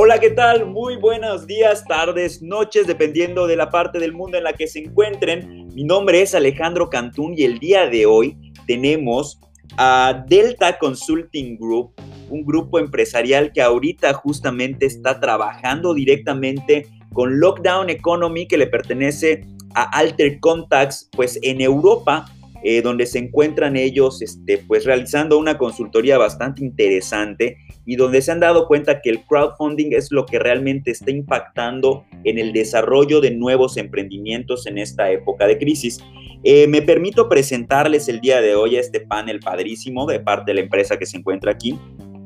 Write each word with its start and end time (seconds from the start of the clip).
Hola, 0.00 0.20
¿qué 0.20 0.30
tal? 0.30 0.64
Muy 0.64 0.94
buenos 0.94 1.44
días, 1.48 1.84
tardes, 1.84 2.40
noches, 2.40 2.86
dependiendo 2.86 3.48
de 3.48 3.56
la 3.56 3.68
parte 3.68 3.98
del 3.98 4.12
mundo 4.12 4.38
en 4.38 4.44
la 4.44 4.52
que 4.52 4.68
se 4.68 4.78
encuentren. 4.78 5.66
Mi 5.74 5.82
nombre 5.82 6.22
es 6.22 6.36
Alejandro 6.36 6.88
Cantún 6.88 7.34
y 7.36 7.42
el 7.42 7.58
día 7.58 7.88
de 7.88 8.06
hoy 8.06 8.38
tenemos 8.68 9.40
a 9.76 10.24
Delta 10.28 10.78
Consulting 10.78 11.58
Group, 11.58 11.94
un 12.30 12.44
grupo 12.44 12.78
empresarial 12.78 13.50
que 13.52 13.60
ahorita 13.60 14.14
justamente 14.14 14.86
está 14.86 15.18
trabajando 15.18 15.94
directamente 15.94 16.86
con 17.12 17.40
Lockdown 17.40 17.90
Economy 17.90 18.46
que 18.46 18.56
le 18.56 18.68
pertenece 18.68 19.44
a 19.74 19.82
Alter 19.98 20.38
Contacts, 20.38 21.10
pues 21.10 21.40
en 21.42 21.60
Europa, 21.60 22.24
eh, 22.64 22.82
donde 22.82 23.06
se 23.06 23.18
encuentran 23.18 23.76
ellos 23.76 24.20
este, 24.20 24.58
pues 24.58 24.84
realizando 24.84 25.38
una 25.38 25.58
consultoría 25.58 26.18
bastante 26.18 26.64
interesante 26.64 27.56
y 27.86 27.96
donde 27.96 28.20
se 28.20 28.32
han 28.32 28.40
dado 28.40 28.66
cuenta 28.66 29.00
que 29.00 29.10
el 29.10 29.24
crowdfunding 29.24 29.92
es 29.92 30.10
lo 30.10 30.26
que 30.26 30.38
realmente 30.38 30.90
está 30.90 31.10
impactando 31.10 32.04
en 32.24 32.38
el 32.38 32.52
desarrollo 32.52 33.20
de 33.20 33.30
nuevos 33.30 33.76
emprendimientos 33.76 34.66
en 34.66 34.78
esta 34.78 35.10
época 35.10 35.46
de 35.46 35.58
crisis. 35.58 35.98
Eh, 36.44 36.66
me 36.66 36.82
permito 36.82 37.28
presentarles 37.28 38.08
el 38.08 38.20
día 38.20 38.40
de 38.40 38.54
hoy 38.54 38.76
a 38.76 38.80
este 38.80 39.00
panel 39.00 39.40
padrísimo 39.40 40.06
de 40.06 40.20
parte 40.20 40.50
de 40.50 40.54
la 40.56 40.60
empresa 40.60 40.98
que 40.98 41.06
se 41.06 41.16
encuentra 41.16 41.52
aquí, 41.52 41.78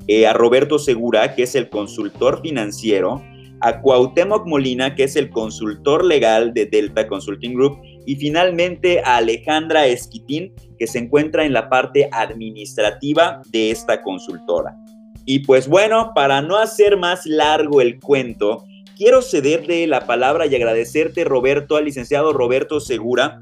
eh, 0.09 0.27
a 0.27 0.33
Roberto 0.33 0.78
Segura, 0.78 1.34
que 1.34 1.45
es 1.45 1.55
el 1.55 1.69
consultor 1.69 2.41
financiero, 2.42 3.23
a 3.61 3.80
Cuauhtémoc 3.80 4.47
Molina, 4.47 4.95
que 4.95 5.05
es 5.05 5.14
el 5.14 5.30
consultor 5.30 6.05
legal 6.05 6.53
de 6.53 6.67
Delta 6.67 7.06
Consulting 7.06 7.55
Group, 7.55 7.78
y 8.06 8.16
finalmente 8.16 9.01
a 9.05 9.19
Alejandra 9.19 9.87
Esquitín, 9.87 10.52
que 10.79 10.87
se 10.87 10.98
encuentra 10.98 11.45
en 11.45 11.52
la 11.52 11.69
parte 11.69 12.09
administrativa 12.12 13.42
de 13.51 13.70
esta 13.70 14.02
consultora. 14.02 14.77
Y 15.25 15.41
pues 15.41 15.69
bueno, 15.69 16.12
para 16.14 16.42
no 16.42 16.56
hacer 16.56 16.97
más 16.97 17.27
largo 17.27 17.80
el 17.80 18.00
cuento, 18.00 18.64
quiero 18.97 19.23
cederle 19.23 19.86
la 19.86 20.06
palabra 20.06 20.47
y 20.47 20.55
agradecerte, 20.55 21.25
Roberto, 21.25 21.77
al 21.77 21.84
licenciado 21.84 22.33
Roberto 22.33 22.80
Segura, 22.80 23.41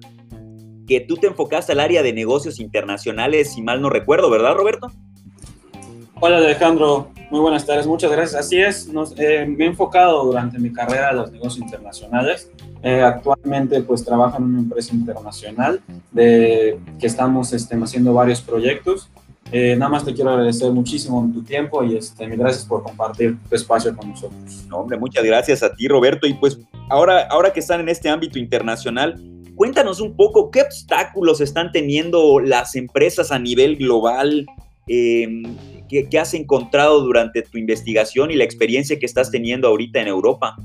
que 0.86 1.00
tú 1.00 1.16
te 1.16 1.28
enfocaste 1.28 1.72
al 1.72 1.81
área 1.81 2.03
de 2.03 2.12
negocios 2.12 2.61
internacionales, 2.61 3.55
si 3.55 3.62
mal 3.62 3.81
no 3.81 3.91
recuerdo, 3.91 4.28
¿verdad, 4.28 4.55
Roberto? 4.55 4.88
Hola 6.22 6.36
Alejandro, 6.36 7.11
muy 7.31 7.41
buenas 7.41 7.64
tardes, 7.64 7.86
muchas 7.86 8.11
gracias. 8.11 8.47
Así 8.47 8.61
es, 8.61 8.91
eh, 9.16 9.47
me 9.47 9.64
he 9.64 9.69
enfocado 9.69 10.25
durante 10.25 10.58
mi 10.58 10.70
carrera 10.70 11.08
a 11.08 11.12
los 11.14 11.33
negocios 11.33 11.64
internacionales. 11.64 12.50
Eh, 12.83 13.03
actualmente 13.03 13.83
pues 13.83 14.05
trabajo 14.05 14.39
en 14.39 14.45
una 14.45 14.59
empresa 14.61 14.95
internacional 14.95 15.83
de 16.11 16.78
que 16.98 17.06
estamos 17.06 17.53
este, 17.53 17.77
haciendo 17.77 18.14
varios 18.14 18.41
proyectos. 18.41 19.11
Eh, 19.53 19.75
nada 19.77 19.91
más 19.91 20.05
te 20.05 20.14
quiero 20.14 20.31
agradecer 20.31 20.70
muchísimo 20.70 21.28
tu 21.33 21.42
tiempo 21.42 21.83
y 21.83 21.97
este, 21.97 22.27
gracias 22.28 22.64
por 22.64 22.83
compartir 22.83 23.37
tu 23.48 23.55
espacio 23.55 23.95
con 23.95 24.11
nosotros. 24.11 24.64
No, 24.69 24.78
hombre, 24.78 24.97
muchas 24.97 25.25
gracias 25.25 25.62
a 25.62 25.75
ti, 25.75 25.89
Roberto. 25.89 26.27
Y 26.27 26.34
pues 26.34 26.59
ahora, 26.89 27.27
ahora 27.31 27.53
que 27.53 27.61
están 27.61 27.81
en 27.81 27.89
este 27.89 28.09
ámbito 28.09 28.39
internacional, 28.39 29.20
cuéntanos 29.56 30.00
un 30.00 30.17
poco 30.17 30.50
qué 30.50 30.62
obstáculos 30.62 31.41
están 31.41 31.72
teniendo 31.72 32.41
las 32.41 32.77
empresas 32.77 33.33
a 33.33 33.39
nivel 33.39 33.77
global 33.77 34.47
eh, 34.92 35.28
¿qué, 35.89 36.19
has 36.19 36.34
encontrado 36.34 37.00
durante 37.00 37.42
tu 37.42 37.59
investigación 37.59 38.33
y 38.33 38.34
la 38.34 38.42
experiencia 38.42 38.98
que 38.98 39.06
estás 39.06 39.31
teniendo 39.31 39.69
ahorita 39.69 40.00
en 40.00 40.09
Europa? 40.09 40.56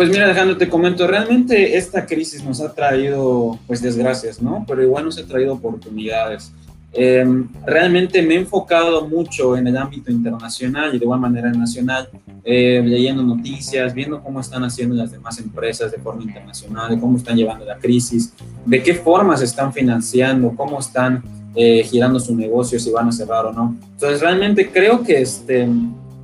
Pues 0.00 0.08
mira, 0.08 0.24
Alejandro, 0.24 0.56
te 0.56 0.66
comento, 0.66 1.06
realmente 1.06 1.76
esta 1.76 2.06
crisis 2.06 2.42
nos 2.42 2.62
ha 2.62 2.72
traído, 2.72 3.58
pues, 3.66 3.82
desgracias, 3.82 4.40
¿no? 4.40 4.64
Pero 4.66 4.82
igual 4.82 5.04
nos 5.04 5.18
ha 5.18 5.26
traído 5.26 5.52
oportunidades. 5.52 6.54
Em, 6.94 7.46
realmente 7.66 8.22
me 8.22 8.32
he 8.32 8.38
enfocado 8.38 9.06
mucho 9.06 9.58
en 9.58 9.66
el 9.66 9.76
ámbito 9.76 10.10
internacional 10.10 10.94
y 10.94 10.98
de 10.98 11.04
igual 11.04 11.20
manera 11.20 11.52
nacional, 11.52 12.08
eh, 12.44 12.82
leyendo 12.82 13.22
noticias, 13.22 13.92
viendo 13.92 14.22
cómo 14.22 14.40
están 14.40 14.64
haciendo 14.64 14.94
las 14.94 15.12
demás 15.12 15.38
empresas 15.38 15.92
de 15.92 15.98
forma 15.98 16.22
internacional, 16.22 16.98
cómo 16.98 17.18
están 17.18 17.36
llevando 17.36 17.66
la 17.66 17.76
crisis, 17.76 18.32
de 18.64 18.82
qué 18.82 18.94
formas 18.94 19.42
están 19.42 19.70
financiando, 19.70 20.54
cómo 20.56 20.78
están 20.78 21.22
eh, 21.54 21.82
girando 21.84 22.18
su 22.18 22.34
negocio, 22.34 22.80
si 22.80 22.90
van 22.90 23.08
a 23.08 23.12
cerrar 23.12 23.44
o 23.44 23.52
no. 23.52 23.76
Entonces, 23.92 24.22
realmente 24.22 24.70
creo 24.70 25.02
que 25.02 25.20
este, 25.20 25.68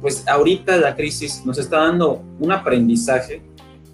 pues 0.00 0.26
ahorita 0.26 0.78
la 0.78 0.97
crisis 0.97 1.42
nos 1.44 1.59
está 1.59 1.81
dando 1.81 2.22
un 2.41 2.53
aprendizaje 2.53 3.42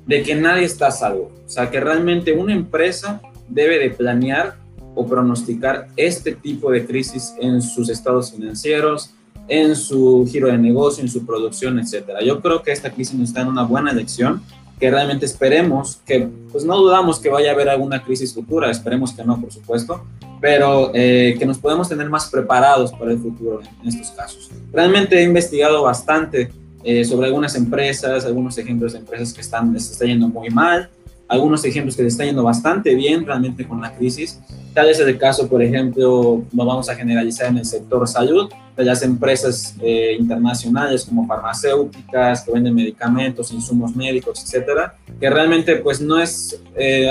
de 0.06 0.22
que 0.22 0.34
nadie 0.34 0.64
está 0.64 0.88
a 0.88 0.90
salvo. 0.90 1.30
O 1.46 1.48
sea, 1.48 1.70
que 1.70 1.80
realmente 1.80 2.32
una 2.32 2.52
empresa 2.52 3.20
debe 3.48 3.78
de 3.78 3.90
planear 3.90 4.56
o 4.94 5.06
pronosticar 5.06 5.88
este 5.96 6.32
tipo 6.32 6.70
de 6.70 6.86
crisis 6.86 7.34
en 7.40 7.62
sus 7.62 7.88
estados 7.88 8.32
financieros, 8.32 9.14
en 9.48 9.74
su 9.74 10.26
giro 10.30 10.48
de 10.48 10.58
negocio, 10.58 11.02
en 11.02 11.08
su 11.08 11.24
producción, 11.26 11.78
etcétera. 11.78 12.22
Yo 12.22 12.40
creo 12.40 12.62
que 12.62 12.72
esta 12.72 12.90
crisis 12.90 13.14
nos 13.14 13.28
está 13.28 13.40
dando 13.40 13.52
una 13.52 13.64
buena 13.64 13.92
lección 13.92 14.42
que 14.78 14.90
realmente 14.90 15.26
esperemos 15.26 16.00
que, 16.04 16.28
pues 16.50 16.64
no 16.64 16.76
dudamos 16.76 17.20
que 17.20 17.28
vaya 17.28 17.50
a 17.50 17.54
haber 17.54 17.68
alguna 17.68 18.02
crisis 18.02 18.34
futura, 18.34 18.68
esperemos 18.70 19.12
que 19.12 19.24
no, 19.24 19.40
por 19.40 19.52
supuesto, 19.52 20.04
pero 20.40 20.90
eh, 20.92 21.36
que 21.38 21.46
nos 21.46 21.58
podemos 21.58 21.88
tener 21.88 22.10
más 22.10 22.28
preparados 22.28 22.90
para 22.90 23.12
el 23.12 23.18
futuro 23.18 23.60
en, 23.60 23.88
estos 23.88 24.10
casos. 24.10 24.50
Realmente 24.72 25.20
he 25.20 25.22
investigado 25.22 25.84
bastante 25.84 26.50
eh, 26.84 27.04
sobre 27.04 27.26
algunas 27.26 27.54
empresas, 27.54 28.24
algunos 28.24 28.58
ejemplos 28.58 28.92
de 28.92 28.98
empresas 28.98 29.32
que 29.32 29.40
están, 29.40 29.72
les 29.72 29.90
está 29.90 30.04
yendo 30.04 30.28
muy 30.28 30.50
mal, 30.50 30.88
algunos 31.32 31.64
ejemplos 31.64 31.96
que 31.96 32.02
les 32.02 32.14
está 32.14 32.24
yendo 32.24 32.42
bastante 32.42 32.94
bien 32.94 33.24
realmente 33.24 33.66
con 33.66 33.80
la 33.80 33.92
crisis. 33.92 34.40
Tal 34.74 34.88
es 34.88 35.00
el 35.00 35.18
caso, 35.18 35.48
por 35.48 35.62
ejemplo, 35.62 36.42
lo 36.52 36.64
vamos 36.64 36.88
a 36.88 36.94
generalizar 36.94 37.48
en 37.48 37.58
el 37.58 37.64
sector 37.64 38.06
salud, 38.06 38.50
de 38.76 38.84
las 38.84 39.02
empresas 39.02 39.76
eh, 39.82 40.16
internacionales 40.18 41.04
como 41.04 41.26
farmacéuticas 41.26 42.42
que 42.42 42.52
venden 42.52 42.74
medicamentos, 42.74 43.52
insumos 43.52 43.94
médicos, 43.94 44.42
etcétera, 44.42 44.94
que 45.20 45.28
realmente 45.28 45.76
pues 45.76 46.00
no 46.00 46.18
es, 46.18 46.58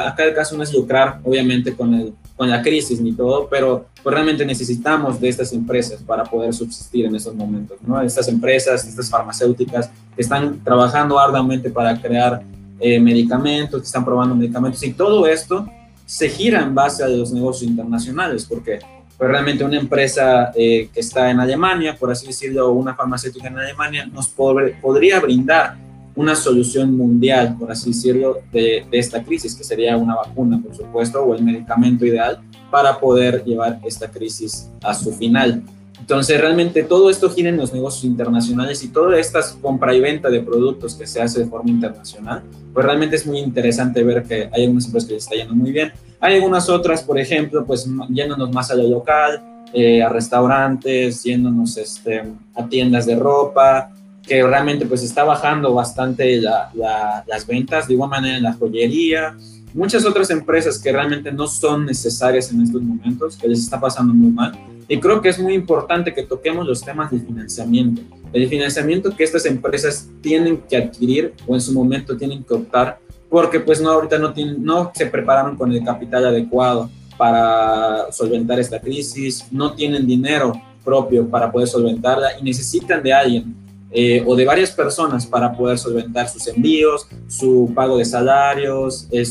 acá 0.03 0.23
el 0.23 0.33
caso 0.33 0.57
no 0.57 0.63
es 0.63 0.73
lucrar 0.73 1.19
obviamente 1.23 1.75
con 1.75 1.93
el 1.93 2.13
con 2.41 2.49
la 2.49 2.63
crisis 2.63 2.99
ni 2.99 3.13
todo, 3.13 3.47
pero 3.51 3.85
pues, 4.01 4.15
realmente 4.15 4.43
necesitamos 4.43 5.21
de 5.21 5.29
estas 5.29 5.53
empresas 5.53 6.01
para 6.01 6.23
poder 6.23 6.51
subsistir 6.55 7.05
en 7.05 7.15
estos 7.15 7.35
momentos, 7.35 7.77
¿no? 7.85 8.01
Estas 8.01 8.27
empresas, 8.29 8.83
estas 8.83 9.11
farmacéuticas 9.11 9.91
que 10.15 10.23
están 10.23 10.59
trabajando 10.63 11.19
arduamente 11.19 11.69
para 11.69 12.01
crear 12.01 12.41
eh, 12.81 12.99
medicamentos, 12.99 13.79
que 13.79 13.85
están 13.85 14.03
probando 14.03 14.35
medicamentos 14.35 14.81
y 14.83 14.93
todo 14.93 15.27
esto 15.27 15.67
se 16.05 16.27
gira 16.27 16.61
en 16.61 16.75
base 16.75 17.03
a 17.03 17.07
los 17.07 17.31
negocios 17.31 17.69
internacionales, 17.69 18.45
porque 18.45 18.79
pues, 19.17 19.29
realmente 19.29 19.63
una 19.63 19.77
empresa 19.77 20.51
eh, 20.55 20.89
que 20.93 20.99
está 20.99 21.29
en 21.29 21.39
Alemania, 21.39 21.95
por 21.97 22.11
así 22.11 22.27
decirlo, 22.27 22.71
una 22.71 22.95
farmacéutica 22.95 23.47
en 23.47 23.57
Alemania, 23.59 24.05
nos 24.07 24.27
podría 24.27 25.19
brindar 25.19 25.77
una 26.15 26.35
solución 26.35 26.97
mundial, 26.97 27.55
por 27.57 27.71
así 27.71 27.91
decirlo, 27.91 28.39
de, 28.51 28.85
esta 28.91 29.23
crisis, 29.23 29.55
que 29.55 29.63
sería 29.63 29.95
una 29.95 30.15
vacuna, 30.15 30.59
por 30.61 30.75
supuesto, 30.75 31.23
o 31.23 31.35
el 31.35 31.43
medicamento 31.43 32.05
ideal 32.05 32.41
para 32.69 32.99
poder 32.99 33.43
llevar 33.45 33.79
esta 33.85 34.09
crisis 34.09 34.69
a 34.83 34.93
su 34.93 35.13
final. 35.13 35.63
Entonces, 36.01 36.41
realmente 36.41 36.83
todo 36.83 37.09
esto 37.11 37.29
gira 37.29 37.49
en 37.49 37.57
los 37.57 37.71
negocios 37.71 38.03
internacionales 38.05 38.83
y 38.83 38.89
toda 38.89 39.19
esta 39.19 39.39
compra 39.61 39.93
y 39.93 39.99
venta 39.99 40.29
de 40.29 40.41
productos 40.41 40.95
que 40.95 41.05
se 41.05 41.21
hace 41.21 41.41
de 41.41 41.45
forma 41.45 41.69
internacional, 41.69 42.41
pues 42.73 42.85
realmente 42.85 43.15
es 43.15 43.25
muy 43.25 43.37
interesante 43.37 44.03
ver 44.03 44.23
que 44.23 44.49
hay 44.51 44.63
algunas 44.63 44.85
empresas 44.85 45.07
que 45.07 45.13
les 45.13 45.23
está 45.23 45.35
yendo 45.35 45.53
muy 45.53 45.71
bien. 45.71 45.93
Hay 46.19 46.35
algunas 46.35 46.69
otras, 46.69 47.03
por 47.03 47.19
ejemplo, 47.19 47.63
pues 47.65 47.87
yéndonos 48.09 48.51
más 48.51 48.71
a 48.71 48.75
lo 48.75 48.87
local, 48.87 49.41
eh, 49.73 50.01
a 50.01 50.09
restaurantes, 50.09 51.23
yéndonos 51.23 51.77
este, 51.77 52.23
a 52.55 52.67
tiendas 52.67 53.05
de 53.05 53.15
ropa, 53.15 53.91
que 54.25 54.41
realmente 54.43 54.87
pues 54.87 55.03
está 55.03 55.23
bajando 55.23 55.73
bastante 55.73 56.41
las 56.41 57.47
ventas, 57.47 57.87
de 57.87 57.93
igual 57.93 58.09
manera 58.09 58.37
en 58.37 58.43
la 58.43 58.53
joyería, 58.53 59.37
muchas 59.73 60.05
otras 60.05 60.29
empresas 60.29 60.79
que 60.79 60.91
realmente 60.91 61.31
no 61.31 61.47
son 61.47 61.85
necesarias 61.85 62.51
en 62.51 62.61
estos 62.61 62.81
momentos, 62.81 63.37
que 63.37 63.47
les 63.47 63.59
está 63.59 63.79
pasando 63.79 64.13
muy 64.13 64.31
mal. 64.31 64.53
Y 64.87 64.99
creo 64.99 65.21
que 65.21 65.29
es 65.29 65.39
muy 65.39 65.53
importante 65.53 66.13
que 66.13 66.23
toquemos 66.23 66.67
los 66.67 66.81
temas 66.81 67.11
de 67.11 67.19
financiamiento, 67.19 68.01
el 68.33 68.47
financiamiento 68.47 69.15
que 69.15 69.23
estas 69.23 69.45
empresas 69.45 70.09
tienen 70.21 70.61
que 70.69 70.77
adquirir 70.77 71.33
o 71.47 71.55
en 71.55 71.61
su 71.61 71.73
momento 71.73 72.17
tienen 72.17 72.43
que 72.43 72.53
optar, 72.53 72.99
porque 73.29 73.59
pues 73.59 73.81
no 73.81 73.89
ahorita 73.89 74.17
no, 74.17 74.33
tienen, 74.33 74.63
no 74.63 74.91
se 74.93 75.05
prepararon 75.05 75.55
con 75.55 75.71
el 75.71 75.83
capital 75.83 76.25
adecuado 76.25 76.89
para 77.17 78.11
solventar 78.11 78.59
esta 78.59 78.81
crisis, 78.81 79.45
no 79.51 79.73
tienen 79.73 80.05
dinero 80.05 80.53
propio 80.83 81.27
para 81.29 81.51
poder 81.51 81.67
solventarla 81.67 82.39
y 82.39 82.43
necesitan 82.43 83.03
de 83.03 83.13
alguien 83.13 83.55
eh, 83.93 84.23
o 84.25 84.35
de 84.37 84.45
varias 84.45 84.71
personas 84.71 85.25
para 85.25 85.51
poder 85.51 85.77
solventar 85.77 86.29
sus 86.29 86.47
envíos, 86.47 87.07
su 87.27 87.71
pago 87.75 87.97
de 87.97 88.05
salarios, 88.05 89.07
eh, 89.11 89.23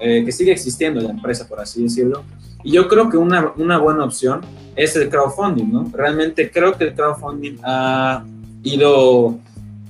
eh, 0.00 0.24
que 0.24 0.32
sigue 0.32 0.50
existiendo 0.50 1.00
la 1.00 1.10
empresa, 1.10 1.46
por 1.46 1.60
así 1.60 1.84
decirlo. 1.84 2.24
Y 2.64 2.72
yo 2.72 2.88
creo 2.88 3.08
que 3.08 3.16
una, 3.16 3.52
una, 3.56 3.78
buena 3.78 4.04
opción 4.04 4.40
es 4.74 4.96
el 4.96 5.08
crowdfunding, 5.08 5.72
¿no? 5.72 5.90
Realmente 5.92 6.50
creo 6.50 6.76
que 6.76 6.84
el 6.84 6.94
crowdfunding 6.94 7.58
ha 7.62 8.24
ido 8.64 9.38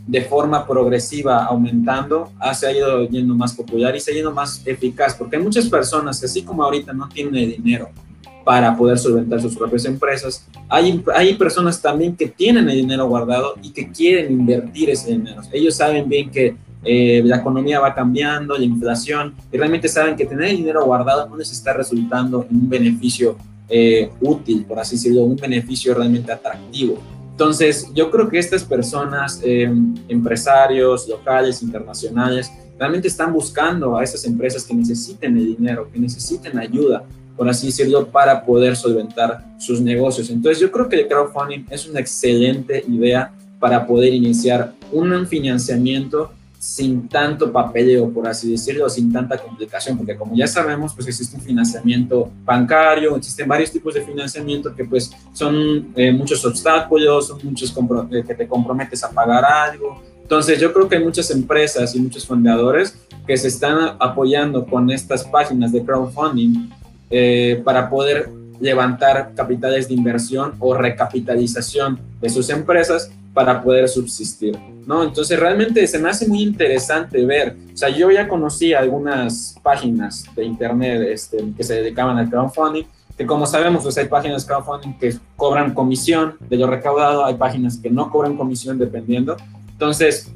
de 0.06 0.22
forma 0.22 0.66
progresiva 0.66 1.44
aumentando, 1.44 2.30
se 2.52 2.66
ha 2.66 2.72
ido 2.72 3.08
yendo 3.08 3.34
más 3.34 3.54
popular 3.54 3.96
y 3.96 4.00
se 4.00 4.12
ha 4.12 4.14
ido 4.14 4.32
más 4.32 4.62
eficaz, 4.66 5.14
porque 5.14 5.36
hay 5.36 5.42
muchas 5.42 5.68
personas 5.68 6.20
que 6.20 6.26
así 6.26 6.42
como 6.42 6.62
ahorita 6.62 6.92
no 6.92 7.08
tienen 7.08 7.50
dinero 7.50 7.88
para 8.44 8.76
poder 8.76 8.98
solventar 8.98 9.40
sus 9.40 9.56
propias 9.56 9.84
empresas. 9.84 10.46
Hay, 10.68 11.02
hay 11.14 11.34
personas 11.34 11.80
también 11.80 12.16
que 12.16 12.26
tienen 12.26 12.68
el 12.68 12.76
dinero 12.76 13.06
guardado 13.06 13.54
y 13.62 13.70
que 13.70 13.90
quieren 13.90 14.32
invertir 14.32 14.90
ese 14.90 15.12
dinero. 15.12 15.42
Ellos 15.52 15.74
saben 15.74 16.08
bien 16.08 16.30
que 16.30 16.56
eh, 16.82 17.22
la 17.24 17.36
economía 17.36 17.80
va 17.80 17.94
cambiando, 17.94 18.56
la 18.56 18.64
inflación, 18.64 19.34
y 19.52 19.58
realmente 19.58 19.88
saben 19.88 20.16
que 20.16 20.24
tener 20.24 20.50
el 20.50 20.56
dinero 20.56 20.84
guardado 20.84 21.28
no 21.28 21.36
les 21.36 21.52
está 21.52 21.74
resultando 21.74 22.46
en 22.48 22.56
un 22.56 22.68
beneficio 22.68 23.36
eh, 23.68 24.10
útil, 24.20 24.64
por 24.64 24.78
así 24.78 24.96
decirlo, 24.96 25.22
un 25.22 25.36
beneficio 25.36 25.94
realmente 25.94 26.32
atractivo. 26.32 26.98
Entonces, 27.32 27.90
yo 27.94 28.10
creo 28.10 28.28
que 28.28 28.38
estas 28.38 28.64
personas, 28.64 29.40
eh, 29.44 29.70
empresarios 30.08 31.08
locales, 31.08 31.62
internacionales, 31.62 32.50
realmente 32.78 33.08
están 33.08 33.32
buscando 33.32 33.96
a 33.96 34.02
esas 34.02 34.24
empresas 34.24 34.64
que 34.64 34.74
necesiten 34.74 35.36
el 35.36 35.56
dinero, 35.56 35.88
que 35.92 35.98
necesiten 35.98 36.58
ayuda, 36.58 37.04
por 37.40 37.48
así 37.48 37.68
decirlo, 37.68 38.06
para 38.06 38.44
poder 38.44 38.76
solventar 38.76 39.42
sus 39.56 39.80
negocios. 39.80 40.28
Entonces, 40.28 40.60
yo 40.60 40.70
creo 40.70 40.90
que 40.90 40.96
el 40.96 41.08
crowdfunding 41.08 41.64
es 41.70 41.88
una 41.88 41.98
excelente 41.98 42.84
idea 42.86 43.32
para 43.58 43.86
poder 43.86 44.12
iniciar 44.12 44.74
un 44.92 45.26
financiamiento 45.26 46.32
sin 46.58 47.08
tanto 47.08 47.50
papeleo, 47.50 48.10
por 48.10 48.28
así 48.28 48.50
decirlo, 48.50 48.90
sin 48.90 49.10
tanta 49.10 49.38
complicación, 49.38 49.96
porque 49.96 50.18
como 50.18 50.36
ya 50.36 50.46
sabemos, 50.46 50.92
pues 50.94 51.08
existe 51.08 51.34
un 51.34 51.40
financiamiento 51.40 52.30
bancario, 52.44 53.16
existen 53.16 53.48
varios 53.48 53.70
tipos 53.70 53.94
de 53.94 54.02
financiamiento 54.02 54.74
que 54.74 54.84
pues 54.84 55.10
son 55.32 55.94
eh, 55.96 56.12
muchos 56.12 56.44
obstáculos, 56.44 57.28
son 57.28 57.40
muchos 57.42 57.74
eh, 58.10 58.22
que 58.26 58.34
te 58.34 58.46
comprometes 58.46 59.02
a 59.02 59.10
pagar 59.12 59.46
algo. 59.46 60.02
Entonces 60.20 60.60
yo 60.60 60.74
creo 60.74 60.90
que 60.90 60.96
hay 60.96 61.04
muchas 61.04 61.30
empresas 61.30 61.94
y 61.96 62.00
muchos 62.00 62.26
fundadores 62.26 62.98
que 63.26 63.38
se 63.38 63.48
están 63.48 63.96
apoyando 63.98 64.66
con 64.66 64.90
estas 64.90 65.24
páginas 65.24 65.72
de 65.72 65.82
crowdfunding 65.82 66.68
eh, 67.10 67.60
para 67.64 67.90
poder 67.90 68.28
levantar 68.60 69.32
capitales 69.34 69.88
de 69.88 69.94
inversión 69.94 70.52
o 70.58 70.74
recapitalización 70.74 71.98
de 72.20 72.28
sus 72.28 72.50
empresas 72.50 73.10
para 73.32 73.62
poder 73.62 73.88
subsistir, 73.88 74.58
¿no? 74.86 75.02
Entonces 75.02 75.38
realmente 75.38 75.86
se 75.86 75.98
me 75.98 76.10
hace 76.10 76.26
muy 76.28 76.42
interesante 76.42 77.24
ver, 77.24 77.56
o 77.72 77.76
sea, 77.76 77.88
yo 77.88 78.10
ya 78.10 78.28
conocí 78.28 78.74
algunas 78.74 79.56
páginas 79.62 80.24
de 80.34 80.44
internet 80.44 81.08
este, 81.10 81.38
que 81.56 81.62
se 81.62 81.74
dedicaban 81.76 82.18
al 82.18 82.28
crowdfunding, 82.28 82.84
que 83.16 83.26
como 83.26 83.46
sabemos, 83.46 83.82
pues 83.82 83.96
hay 83.98 84.06
páginas 84.06 84.44
crowdfunding 84.44 84.98
que 84.98 85.14
cobran 85.36 85.74
comisión 85.74 86.36
de 86.48 86.56
lo 86.56 86.66
recaudado, 86.66 87.24
hay 87.24 87.34
páginas 87.34 87.76
que 87.76 87.90
no 87.90 88.10
cobran 88.10 88.36
comisión 88.36 88.78
dependiendo, 88.78 89.36
entonces 89.72 90.32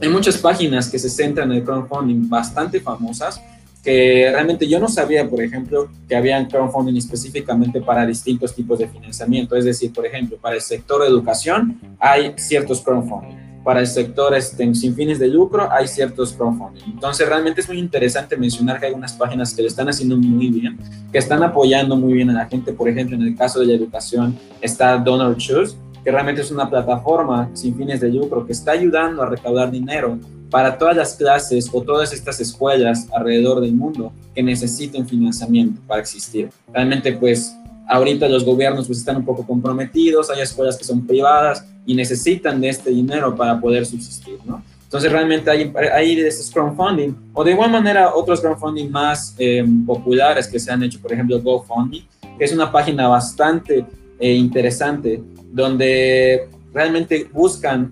hay 0.00 0.08
muchas 0.08 0.36
páginas 0.36 0.90
que 0.90 0.98
se 0.98 1.08
centran 1.08 1.50
en 1.52 1.58
el 1.58 1.64
crowdfunding 1.64 2.28
bastante 2.28 2.80
famosas, 2.80 3.40
que 3.82 4.28
realmente 4.30 4.68
yo 4.68 4.78
no 4.78 4.88
sabía, 4.88 5.28
por 5.28 5.42
ejemplo, 5.42 5.88
que 6.08 6.14
había 6.14 6.46
crowdfunding 6.46 6.96
específicamente 6.96 7.80
para 7.80 8.06
distintos 8.06 8.54
tipos 8.54 8.78
de 8.78 8.88
financiamiento. 8.88 9.56
Es 9.56 9.64
decir, 9.64 9.92
por 9.92 10.06
ejemplo, 10.06 10.38
para 10.40 10.54
el 10.54 10.62
sector 10.62 11.04
educación 11.04 11.80
hay 11.98 12.32
ciertos 12.36 12.80
crowdfunding. 12.80 13.42
Para 13.64 13.80
el 13.80 13.86
sector 13.86 14.34
este, 14.34 14.72
sin 14.74 14.94
fines 14.94 15.18
de 15.18 15.28
lucro 15.28 15.68
hay 15.70 15.88
ciertos 15.88 16.32
crowdfunding. 16.32 16.92
Entonces, 16.94 17.28
realmente 17.28 17.60
es 17.60 17.68
muy 17.68 17.78
interesante 17.78 18.36
mencionar 18.36 18.78
que 18.78 18.86
hay 18.86 18.92
unas 18.92 19.14
páginas 19.14 19.52
que 19.52 19.62
lo 19.62 19.68
están 19.68 19.88
haciendo 19.88 20.16
muy 20.16 20.48
bien, 20.48 20.78
que 21.10 21.18
están 21.18 21.42
apoyando 21.42 21.96
muy 21.96 22.12
bien 22.12 22.30
a 22.30 22.34
la 22.34 22.46
gente. 22.46 22.72
Por 22.72 22.88
ejemplo, 22.88 23.16
en 23.16 23.22
el 23.22 23.36
caso 23.36 23.58
de 23.58 23.66
la 23.66 23.72
educación 23.72 24.38
está 24.60 24.96
Donor 24.96 25.36
Choose, 25.38 25.76
que 26.04 26.10
realmente 26.10 26.40
es 26.42 26.50
una 26.52 26.70
plataforma 26.70 27.50
sin 27.54 27.76
fines 27.76 28.00
de 28.00 28.08
lucro 28.08 28.46
que 28.46 28.52
está 28.52 28.72
ayudando 28.72 29.22
a 29.22 29.26
recaudar 29.26 29.70
dinero 29.70 30.18
para 30.52 30.76
todas 30.76 30.94
las 30.94 31.14
clases 31.14 31.70
o 31.72 31.80
todas 31.80 32.12
estas 32.12 32.38
escuelas 32.38 33.08
alrededor 33.10 33.62
del 33.62 33.72
mundo 33.72 34.12
que 34.34 34.42
necesiten 34.42 35.08
financiamiento 35.08 35.80
para 35.86 36.02
existir. 36.02 36.50
Realmente, 36.70 37.14
pues, 37.14 37.56
ahorita 37.88 38.28
los 38.28 38.44
gobiernos 38.44 38.86
pues, 38.86 38.98
están 38.98 39.16
un 39.16 39.24
poco 39.24 39.46
comprometidos, 39.46 40.28
hay 40.28 40.42
escuelas 40.42 40.76
que 40.76 40.84
son 40.84 41.06
privadas 41.06 41.64
y 41.86 41.94
necesitan 41.94 42.60
de 42.60 42.68
este 42.68 42.90
dinero 42.90 43.34
para 43.34 43.58
poder 43.58 43.86
subsistir, 43.86 44.38
¿no? 44.44 44.62
Entonces, 44.84 45.10
realmente 45.10 45.50
hay, 45.50 45.72
hay 45.90 46.16
de 46.16 46.28
estos 46.28 46.50
crowdfunding, 46.50 47.14
o 47.32 47.42
de 47.42 47.52
igual 47.52 47.70
manera 47.70 48.14
otros 48.14 48.42
crowdfunding 48.42 48.90
más 48.90 49.34
eh, 49.38 49.64
populares 49.86 50.46
que 50.46 50.60
se 50.60 50.70
han 50.70 50.82
hecho, 50.82 51.00
por 51.00 51.14
ejemplo, 51.14 51.40
GoFundMe, 51.40 52.06
que 52.38 52.44
es 52.44 52.52
una 52.52 52.70
página 52.70 53.08
bastante 53.08 53.86
eh, 54.20 54.34
interesante, 54.34 55.22
donde 55.50 56.46
realmente 56.74 57.26
buscan 57.32 57.90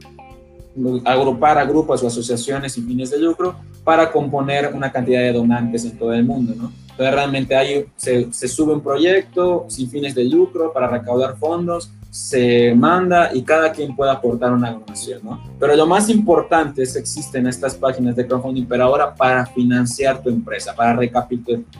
agrupar 1.04 1.58
a 1.58 1.64
grupos 1.64 2.02
o 2.02 2.06
asociaciones 2.06 2.72
sin 2.72 2.86
fines 2.86 3.10
de 3.10 3.18
lucro 3.18 3.56
para 3.84 4.10
componer 4.10 4.72
una 4.74 4.92
cantidad 4.92 5.20
de 5.20 5.32
donantes 5.32 5.84
en 5.84 5.98
todo 5.98 6.12
el 6.12 6.24
mundo, 6.24 6.54
¿no? 6.56 6.72
Entonces 6.90 7.14
realmente 7.14 7.88
se, 7.96 8.32
se 8.32 8.48
sube 8.48 8.74
un 8.74 8.82
proyecto 8.82 9.64
sin 9.68 9.88
fines 9.90 10.14
de 10.14 10.24
lucro 10.24 10.72
para 10.72 10.86
recaudar 10.86 11.36
fondos, 11.36 11.90
se 12.10 12.74
manda 12.74 13.30
y 13.32 13.42
cada 13.42 13.72
quien 13.72 13.94
puede 13.94 14.10
aportar 14.10 14.52
una 14.52 14.72
donación, 14.72 15.20
¿no? 15.22 15.40
Pero 15.58 15.76
lo 15.76 15.86
más 15.86 16.08
importante 16.08 16.82
es 16.82 16.92
que 16.92 16.98
existen 16.98 17.46
estas 17.46 17.74
páginas 17.74 18.16
de 18.16 18.26
crowdfunding, 18.26 18.66
pero 18.66 18.84
ahora 18.84 19.14
para 19.14 19.46
financiar 19.46 20.22
tu 20.22 20.28
empresa, 20.28 20.74
para 20.74 20.98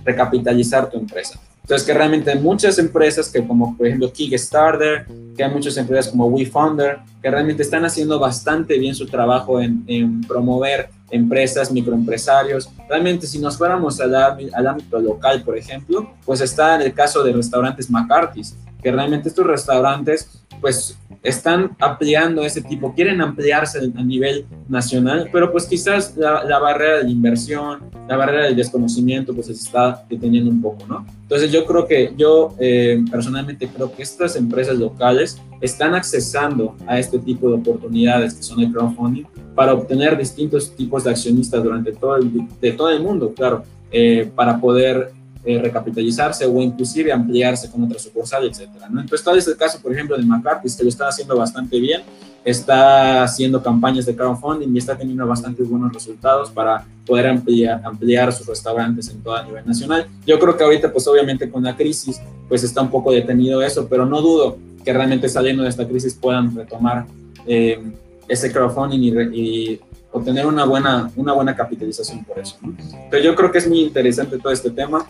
recapitalizar 0.04 0.88
tu 0.88 0.98
empresa. 0.98 1.38
Entonces, 1.70 1.86
que 1.86 1.94
realmente 1.94 2.34
muchas 2.34 2.80
empresas 2.80 3.28
que 3.28 3.46
como 3.46 3.76
por 3.76 3.86
ejemplo 3.86 4.12
Kickstarter, 4.12 5.06
que 5.36 5.44
hay 5.44 5.52
muchas 5.52 5.76
empresas 5.76 6.10
como 6.10 6.26
WeFunder, 6.26 6.98
que 7.22 7.30
realmente 7.30 7.62
están 7.62 7.84
haciendo 7.84 8.18
bastante 8.18 8.76
bien 8.76 8.92
su 8.92 9.06
trabajo 9.06 9.60
en, 9.60 9.84
en 9.86 10.20
promover 10.22 10.90
empresas, 11.12 11.70
microempresarios. 11.70 12.68
Realmente, 12.88 13.28
si 13.28 13.38
nos 13.38 13.56
fuéramos 13.56 14.00
al, 14.00 14.12
al 14.16 14.66
ámbito 14.66 14.98
local, 14.98 15.44
por 15.44 15.56
ejemplo, 15.56 16.12
pues 16.24 16.40
está 16.40 16.74
en 16.74 16.82
el 16.82 16.92
caso 16.92 17.22
de 17.22 17.34
restaurantes 17.34 17.88
McCarthy's, 17.88 18.56
que 18.82 18.90
realmente 18.90 19.28
estos 19.28 19.46
restaurantes, 19.46 20.42
pues 20.60 20.98
están 21.22 21.76
ampliando 21.78 22.42
ese 22.42 22.62
tipo, 22.62 22.94
quieren 22.94 23.20
ampliarse 23.20 23.78
a 23.78 24.02
nivel 24.02 24.46
nacional, 24.68 25.28
pero 25.32 25.52
pues 25.52 25.66
quizás 25.66 26.16
la, 26.16 26.58
barrera 26.58 27.02
de 27.02 27.10
inversión, 27.10 27.80
la 28.08 28.16
barrera 28.16 28.46
del 28.46 28.56
desconocimiento, 28.56 29.34
pues 29.34 29.46
se 29.46 29.52
está 29.52 30.04
deteniendo 30.08 30.50
un 30.50 30.62
poco, 30.62 30.86
¿no? 30.86 31.06
Entonces 31.22 31.52
yo 31.52 31.66
creo 31.66 31.86
que, 31.86 32.14
yo 32.16 32.54
eh, 32.58 33.02
personalmente 33.10 33.68
creo 33.68 33.92
que 33.92 34.02
estas 34.02 34.36
empresas 34.36 34.78
locales 34.78 35.40
están 35.60 35.94
accesando 35.94 36.74
a 36.86 36.98
este 36.98 37.18
tipo 37.18 37.48
de 37.48 37.56
oportunidades 37.56 38.34
que 38.34 38.42
son 38.42 38.60
el 38.60 38.72
crowdfunding 38.72 39.24
para 39.54 39.74
obtener 39.74 40.16
distintos 40.16 40.74
tipos 40.74 41.04
de 41.04 41.10
accionistas 41.10 41.62
durante 41.62 41.92
todo 41.92 42.16
el, 42.16 42.48
de 42.60 42.72
todo 42.72 42.90
el 42.90 43.02
mundo, 43.02 43.34
claro, 43.34 43.62
eh, 43.92 44.30
para 44.34 44.58
poder 44.58 45.12
eh, 45.42 45.58
recapitalizarse 45.58 46.44
o 46.44 46.60
inclusive 46.60 47.10
ampliarse 47.10 47.70
con 47.70 47.82
otra 47.84 47.98
sucursal, 47.98 48.46
etcétera, 48.46 48.88
¿no? 48.90 49.00
Entonces, 49.00 49.24
tal 49.24 49.38
es 49.38 49.48
el 49.48 49.56
caso, 49.56 49.80
por 49.80 49.92
ejemplo, 49.92 50.16
de 50.16 50.22
McCarthy, 50.22 50.68
que 50.76 50.82
lo 50.82 50.88
está 50.90 51.08
haciendo 51.08 51.34
bastante 51.36 51.80
bien, 51.80 52.02
está 52.44 53.22
haciendo 53.22 53.62
campañas 53.62 54.04
de 54.04 54.14
crowdfunding 54.14 54.68
y 54.74 54.78
está 54.78 54.98
teniendo 54.98 55.26
bastante 55.26 55.62
buenos 55.62 55.92
resultados 55.92 56.50
para 56.50 56.84
poder 57.06 57.26
ampliar, 57.26 57.80
ampliar 57.84 58.32
sus 58.32 58.46
restaurantes 58.46 59.08
en 59.08 59.22
todo 59.22 59.34
a 59.34 59.42
nivel 59.42 59.66
nacional. 59.66 60.06
Yo 60.26 60.38
creo 60.38 60.56
que 60.56 60.64
ahorita, 60.64 60.92
pues 60.92 61.06
obviamente 61.08 61.50
con 61.50 61.62
la 61.62 61.74
crisis, 61.74 62.20
pues 62.48 62.62
está 62.62 62.82
un 62.82 62.90
poco 62.90 63.12
detenido 63.12 63.62
eso, 63.62 63.88
pero 63.88 64.04
no 64.04 64.20
dudo 64.20 64.58
que 64.84 64.92
realmente 64.92 65.28
saliendo 65.28 65.62
de 65.62 65.70
esta 65.70 65.88
crisis 65.88 66.14
puedan 66.14 66.54
retomar 66.54 67.06
eh, 67.46 67.80
ese 68.28 68.52
crowdfunding 68.52 69.00
y, 69.00 69.38
y 69.38 69.80
obtener 70.12 70.46
una 70.46 70.64
buena, 70.64 71.10
una 71.16 71.32
buena 71.32 71.54
capitalización 71.54 72.24
por 72.24 72.38
eso. 72.38 72.56
¿no? 72.62 72.74
Entonces 72.78 73.24
yo 73.24 73.34
creo 73.34 73.50
que 73.50 73.58
es 73.58 73.68
muy 73.68 73.80
interesante 73.80 74.38
todo 74.38 74.52
este 74.52 74.70
tema 74.70 75.06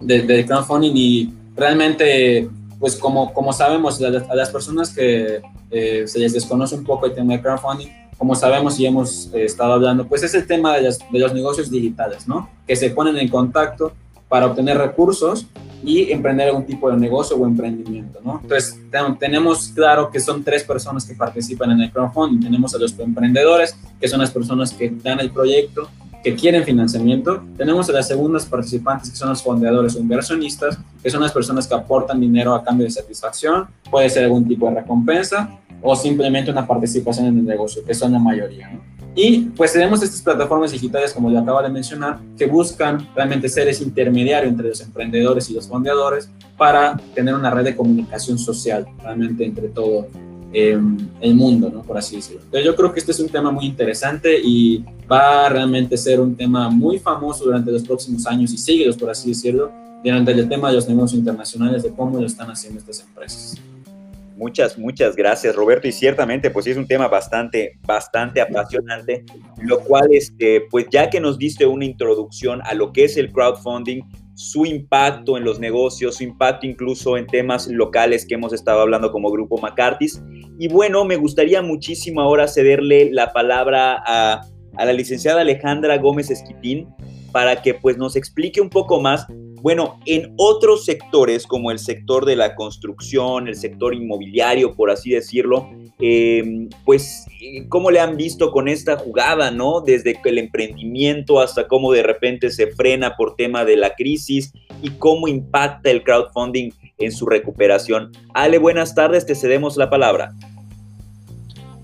de, 0.00 0.46
crowdfunding 0.46 0.92
y 0.94 1.32
realmente, 1.54 2.48
pues 2.78 2.96
como, 2.96 3.32
como 3.32 3.52
sabemos, 3.52 4.00
a 4.02 4.10
las, 4.10 4.50
personas 4.50 4.94
que 4.94 5.40
eh, 5.70 6.04
se 6.06 6.18
les 6.18 6.32
desconoce 6.32 6.74
un 6.74 6.84
poco 6.84 7.06
el 7.06 7.14
tema 7.14 7.34
de 7.34 7.42
crowdfunding, 7.42 7.88
como 8.18 8.34
sabemos 8.34 8.78
y 8.78 8.86
hemos 8.86 9.30
eh, 9.32 9.44
estado 9.44 9.74
hablando, 9.74 10.06
pues 10.06 10.22
es 10.22 10.34
el 10.34 10.46
tema 10.46 10.76
de, 10.76 10.82
de 10.82 11.18
los 11.18 11.32
negocios 11.32 11.70
digitales, 11.70 12.28
¿no? 12.28 12.50
Que 12.66 12.76
se 12.76 12.90
ponen 12.90 13.16
en 13.16 13.28
contacto 13.28 13.92
para 14.28 14.46
obtener 14.46 14.78
recursos 14.78 15.46
y 15.82 16.12
emprender 16.12 16.48
algún 16.48 16.66
tipo 16.66 16.90
de 16.90 16.96
negocio 16.96 17.36
o 17.36 17.46
emprendimiento, 17.46 18.20
¿no? 18.22 18.40
Entonces, 18.42 18.78
tenemos 19.18 19.68
claro 19.68 20.10
que 20.10 20.20
son 20.20 20.44
tres 20.44 20.62
personas 20.62 21.04
que 21.04 21.14
participan 21.14 21.72
en 21.72 21.80
el 21.80 21.90
crowdfunding. 21.90 22.40
Tenemos 22.40 22.74
a 22.74 22.78
los 22.78 22.98
emprendedores, 22.98 23.76
que 23.98 24.06
son 24.06 24.20
las 24.20 24.30
personas 24.30 24.72
que 24.72 24.90
dan 25.02 25.20
el 25.20 25.30
proyecto 25.30 25.88
que 26.22 26.34
quieren 26.34 26.64
financiamiento. 26.64 27.42
Tenemos 27.56 27.88
a 27.88 27.92
las 27.92 28.08
segundas 28.08 28.46
participantes, 28.46 29.10
que 29.10 29.16
son 29.16 29.30
los 29.30 29.42
fundadores 29.42 29.96
o 29.96 30.00
inversionistas, 30.00 30.78
que 31.02 31.10
son 31.10 31.22
las 31.22 31.32
personas 31.32 31.66
que 31.66 31.74
aportan 31.74 32.20
dinero 32.20 32.54
a 32.54 32.62
cambio 32.62 32.84
de 32.84 32.90
satisfacción. 32.90 33.68
Puede 33.90 34.10
ser 34.10 34.24
algún 34.24 34.46
tipo 34.46 34.68
de 34.68 34.76
recompensa 34.76 35.58
o 35.82 35.96
simplemente 35.96 36.50
una 36.50 36.66
participación 36.66 37.26
en 37.26 37.38
el 37.38 37.44
negocio, 37.46 37.82
que 37.84 37.94
son 37.94 38.12
la 38.12 38.18
mayoría. 38.18 38.70
Y 39.14 39.40
pues 39.56 39.72
tenemos 39.72 40.02
estas 40.02 40.22
plataformas 40.22 40.70
digitales, 40.70 41.12
como 41.12 41.30
le 41.30 41.38
acaba 41.38 41.62
de 41.62 41.68
mencionar, 41.68 42.18
que 42.38 42.46
buscan 42.46 43.08
realmente 43.14 43.48
ser 43.48 43.66
ese 43.68 43.82
intermediario 43.82 44.48
entre 44.48 44.68
los 44.68 44.80
emprendedores 44.80 45.50
y 45.50 45.54
los 45.54 45.66
fundadores 45.66 46.30
para 46.56 46.96
tener 47.14 47.34
una 47.34 47.50
red 47.50 47.64
de 47.64 47.76
comunicación 47.76 48.38
social 48.38 48.86
realmente 49.02 49.44
entre 49.44 49.68
todo 49.68 50.06
el 50.52 51.34
mundo, 51.34 51.70
¿no? 51.72 51.82
por 51.82 51.96
así 51.96 52.16
decirlo. 52.16 52.42
Entonces 52.42 52.64
yo 52.64 52.74
creo 52.74 52.92
que 52.92 53.00
este 53.00 53.12
es 53.12 53.20
un 53.20 53.28
tema 53.28 53.50
muy 53.50 53.66
interesante 53.66 54.38
y 54.42 54.84
va 55.10 55.46
a 55.46 55.48
realmente 55.48 55.96
ser 55.96 56.20
un 56.20 56.36
tema 56.36 56.68
muy 56.68 56.98
famoso 56.98 57.44
durante 57.44 57.70
los 57.70 57.82
próximos 57.82 58.26
años 58.26 58.52
y 58.52 58.58
siglos, 58.58 58.96
por 58.96 59.10
así 59.10 59.28
decirlo, 59.28 59.70
del 60.02 60.48
tema 60.48 60.68
de 60.68 60.76
los 60.76 60.88
negocios 60.88 61.18
internacionales, 61.18 61.82
de 61.82 61.90
cómo 61.90 62.18
lo 62.18 62.26
están 62.26 62.50
haciendo 62.50 62.80
estas 62.80 63.00
empresas. 63.00 63.60
Muchas, 64.36 64.78
muchas 64.78 65.14
gracias, 65.16 65.54
Roberto. 65.54 65.86
Y 65.86 65.92
ciertamente, 65.92 66.50
pues 66.50 66.64
sí 66.64 66.70
es 66.70 66.78
un 66.78 66.86
tema 66.86 67.08
bastante, 67.08 67.78
bastante 67.82 68.40
apasionante, 68.40 69.26
lo 69.60 69.80
cual, 69.80 70.08
este, 70.12 70.62
pues 70.70 70.86
ya 70.90 71.10
que 71.10 71.20
nos 71.20 71.36
diste 71.36 71.66
una 71.66 71.84
introducción 71.84 72.62
a 72.64 72.72
lo 72.72 72.90
que 72.90 73.04
es 73.04 73.18
el 73.18 73.30
crowdfunding, 73.30 74.00
su 74.40 74.64
impacto 74.64 75.36
en 75.36 75.44
los 75.44 75.60
negocios, 75.60 76.16
su 76.16 76.24
impacto 76.24 76.66
incluso 76.66 77.18
en 77.18 77.26
temas 77.26 77.68
locales 77.68 78.24
que 78.24 78.36
hemos 78.36 78.54
estado 78.54 78.80
hablando 78.80 79.12
como 79.12 79.30
Grupo 79.30 79.58
McCarthy's. 79.58 80.22
Y 80.58 80.68
bueno, 80.68 81.04
me 81.04 81.16
gustaría 81.16 81.60
muchísimo 81.60 82.22
ahora 82.22 82.48
cederle 82.48 83.10
la 83.12 83.34
palabra 83.34 84.02
a, 84.06 84.40
a 84.76 84.84
la 84.86 84.92
licenciada 84.94 85.42
Alejandra 85.42 85.98
Gómez 85.98 86.30
Esquitín 86.30 86.88
para 87.32 87.60
que 87.60 87.74
pues 87.74 87.98
nos 87.98 88.16
explique 88.16 88.62
un 88.62 88.70
poco 88.70 88.98
más 88.98 89.26
bueno, 89.62 90.00
en 90.06 90.32
otros 90.38 90.86
sectores, 90.86 91.46
como 91.46 91.70
el 91.70 91.78
sector 91.78 92.24
de 92.24 92.34
la 92.34 92.54
construcción, 92.54 93.46
el 93.46 93.56
sector 93.56 93.94
inmobiliario, 93.94 94.74
por 94.74 94.90
así 94.90 95.10
decirlo, 95.10 95.68
em, 96.00 96.68
pues, 96.84 97.26
¿cómo 97.68 97.90
le 97.90 98.00
han 98.00 98.16
visto 98.16 98.50
con 98.50 98.68
esta 98.68 98.96
jugada, 98.96 99.50
no? 99.50 99.80
Desde 99.80 100.18
el 100.24 100.38
emprendimiento 100.38 101.40
hasta 101.40 101.68
cómo 101.68 101.92
de 101.92 102.02
repente 102.02 102.50
se 102.50 102.68
frena 102.68 103.16
por 103.16 103.36
tema 103.36 103.64
de 103.64 103.76
la 103.76 103.94
crisis 103.94 104.52
y 104.82 104.90
cómo 104.90 105.28
impacta 105.28 105.90
el 105.90 106.02
crowdfunding 106.02 106.70
en 106.98 107.12
su 107.12 107.26
recuperación. 107.26 108.12
Ale, 108.34 108.58
buenas 108.58 108.94
tardes, 108.94 109.26
te 109.26 109.34
cedemos 109.34 109.76
la 109.76 109.90
palabra. 109.90 110.32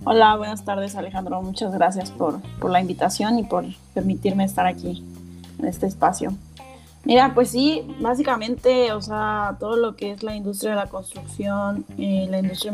Hola, 0.05 0.37
buenas 0.37 0.65
tardes 0.65 0.95
Alejandro, 0.95 1.43
muchas 1.43 1.73
gracias 1.73 2.13
por, 2.13 2.41
por 2.61 2.71
la 2.71 2.81
invitación 2.81 3.41
y 3.41 3.43
por 3.43 3.65
permitirme 3.93 4.45
estar 4.45 4.65
aquí 4.65 5.03
en 5.59 5.65
este 5.65 5.87
espacio. 5.87 6.33
Mira, 7.07 7.35
pues 7.35 7.51
sí, 7.51 7.85
básicamente, 8.01 8.91
o 8.91 9.01
sea, 9.01 9.57
todo 9.61 9.77
lo 9.77 9.95
que 9.95 10.11
es 10.11 10.25
la 10.25 10.35
industria 10.35 10.71
de 10.73 10.77
la 10.77 10.87
construcción, 10.89 11.85
eh, 11.99 12.27
la 12.29 12.41
industria 12.41 12.73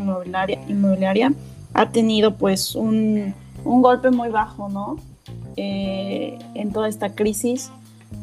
inmobiliaria, 0.69 1.35
ha 1.75 1.91
tenido 1.91 2.35
pues 2.35 2.75
un, 2.75 3.35
golpe 3.63 4.11
muy 4.11 4.31
bajo, 4.31 4.71
¿no? 4.71 4.97
Eh, 5.59 6.39
en 6.55 6.73
toda 6.73 6.89
esta 6.89 7.15
crisis, 7.15 7.71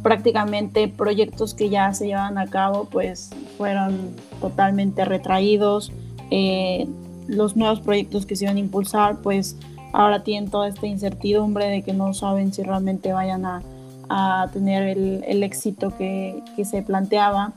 prácticamente 0.02 0.88
proyectos 0.88 1.54
que 1.54 1.70
ya 1.70 1.94
se 1.94 2.08
llevan 2.08 2.40
a 2.40 2.48
cabo 2.48 2.86
pues 2.86 3.30
fueron 3.56 4.16
totalmente 4.42 5.06
retraídos. 5.06 5.92
Eh, 6.32 6.88
los 7.28 7.56
nuevos 7.56 7.82
proyectos 7.82 8.26
que 8.26 8.36
se 8.36 8.46
iban 8.46 8.58
a 8.58 8.60
impulsar 8.60 9.18
pues 9.18 9.58
ahora 9.94 10.24
tienen 10.24 10.50
toda 10.50 10.70
esta 10.70 10.88
incertidumbre 10.88 11.66
de 11.66 11.84
que 11.84 11.94
no 11.94 12.16
saben 12.16 12.52
si 12.52 12.64
realmente 12.64 13.14
vayan 13.14 13.46
a 13.46 13.62
a 14.10 14.50
tener 14.52 14.98
el, 14.98 15.44
éxito 15.44 15.96
que, 15.98 16.44
se 16.64 16.82
planteaba. 16.82 17.54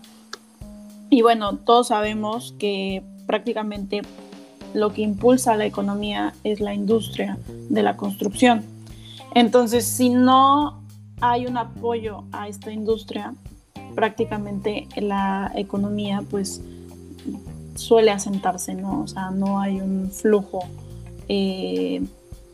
Y 1.10 1.22
bueno, 1.22 1.56
todos 1.56 1.88
sabemos 1.88 2.54
que 2.58 3.02
prácticamente 3.26 4.02
lo 4.74 4.92
que 4.92 5.02
impulsa 5.02 5.56
la 5.56 5.66
economía 5.66 6.34
es 6.44 6.60
la 6.60 6.74
industria 6.74 7.38
de 7.68 7.82
la 7.82 7.96
construcción. 7.96 8.62
Entonces, 9.34 9.84
si 9.86 10.10
no 10.10 10.82
hay 11.20 11.46
un 11.46 11.56
apoyo 11.56 12.24
a 12.32 12.48
esta 12.48 12.70
industria, 12.70 13.34
prácticamente 13.94 14.88
la 14.96 15.52
economía 15.54 16.22
pues 16.28 16.62
suele 17.74 18.10
asentarse, 18.10 18.74
¿no? 18.74 19.02
O 19.02 19.06
sea, 19.06 19.30
no 19.30 19.60
hay 19.60 19.80
un 19.80 20.10
flujo 20.10 20.60
eh, 21.28 22.02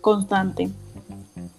constante 0.00 0.71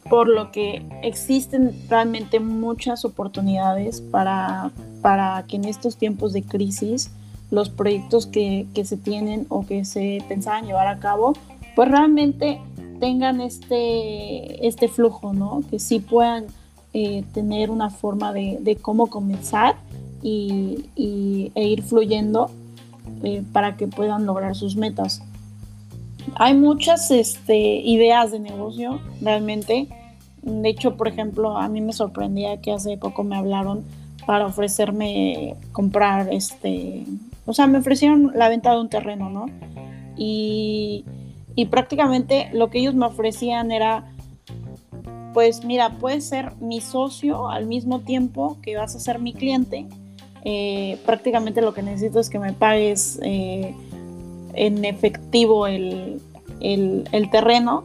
por 0.09 0.27
lo 0.27 0.51
que 0.51 0.83
existen 1.03 1.73
realmente 1.87 2.39
muchas 2.39 3.05
oportunidades 3.05 4.01
para, 4.01 4.71
para 5.01 5.45
que 5.47 5.57
en 5.57 5.65
estos 5.65 5.97
tiempos 5.97 6.33
de 6.33 6.43
crisis 6.43 7.11
los 7.51 7.69
proyectos 7.69 8.25
que, 8.27 8.67
se 8.83 8.97
tienen 8.97 9.45
o 9.49 9.65
que 9.65 9.85
se 9.85 10.23
pensaban 10.27 10.65
llevar 10.65 10.87
a 10.87 10.99
cabo, 10.99 11.33
pues 11.75 11.89
realmente 11.89 12.59
tengan 12.99 13.41
este, 13.41 14.67
este 14.67 14.87
flujo, 14.87 15.33
¿no? 15.33 15.63
Que 15.69 15.79
sí 15.79 15.99
puedan 15.99 16.45
eh, 16.93 17.23
tener 17.33 17.69
una 17.69 17.89
forma 17.89 18.33
de, 18.33 18.77
cómo 18.81 19.07
comenzar 19.07 19.75
y, 20.21 20.89
e 21.55 21.63
ir 21.63 21.81
fluyendo 21.83 22.51
eh, 23.23 23.43
para 23.51 23.77
que 23.77 23.87
puedan 23.87 24.25
lograr 24.25 24.55
sus 24.55 24.75
metas. 24.75 25.21
Hay 26.35 26.53
muchas 26.53 27.09
este, 27.09 27.57
ideas 27.57 28.31
de 28.31 28.39
negocio 28.39 28.99
realmente 29.21 29.87
de 30.49 30.69
hecho, 30.69 30.97
por 30.97 31.07
ejemplo, 31.07 31.57
a 31.57 31.67
mí 31.69 31.81
me 31.81 31.93
sorprendía 31.93 32.61
que 32.61 32.71
hace 32.71 32.97
poco 32.97 33.23
me 33.23 33.35
hablaron 33.35 33.83
para 34.25 34.45
ofrecerme 34.45 35.55
comprar 35.71 36.31
este, 36.31 37.05
o 37.45 37.53
sea, 37.53 37.67
me 37.67 37.79
ofrecieron 37.79 38.31
la 38.35 38.49
venta 38.49 38.71
de 38.71 38.81
un 38.81 38.89
terreno, 38.89 39.29
¿no? 39.29 39.45
Y, 40.17 41.05
prácticamente 41.69 42.49
lo 42.53 42.69
que 42.69 42.79
ellos 42.79 42.95
me 42.95 43.05
ofrecían 43.05 43.71
era, 43.71 44.13
pues 45.33 45.65
mira, 45.65 45.97
puedes 45.99 46.23
ser 46.23 46.55
mi 46.61 46.79
socio 46.79 47.49
al 47.49 47.65
mismo 47.65 47.99
tiempo 47.99 48.57
que 48.61 48.77
vas 48.77 48.95
a 48.95 48.99
ser 48.99 49.19
mi 49.19 49.33
cliente. 49.33 49.85
Eh, 50.45 50.97
prácticamente 51.05 51.61
lo 51.61 51.73
que 51.73 51.83
necesito 51.83 52.21
es 52.21 52.29
que 52.29 52.39
me 52.39 52.53
pagues 52.53 53.19
eh, 53.23 53.75
en 54.53 54.85
efectivo 54.85 55.67
el, 55.67 56.21
el 56.61 57.29
terreno 57.29 57.83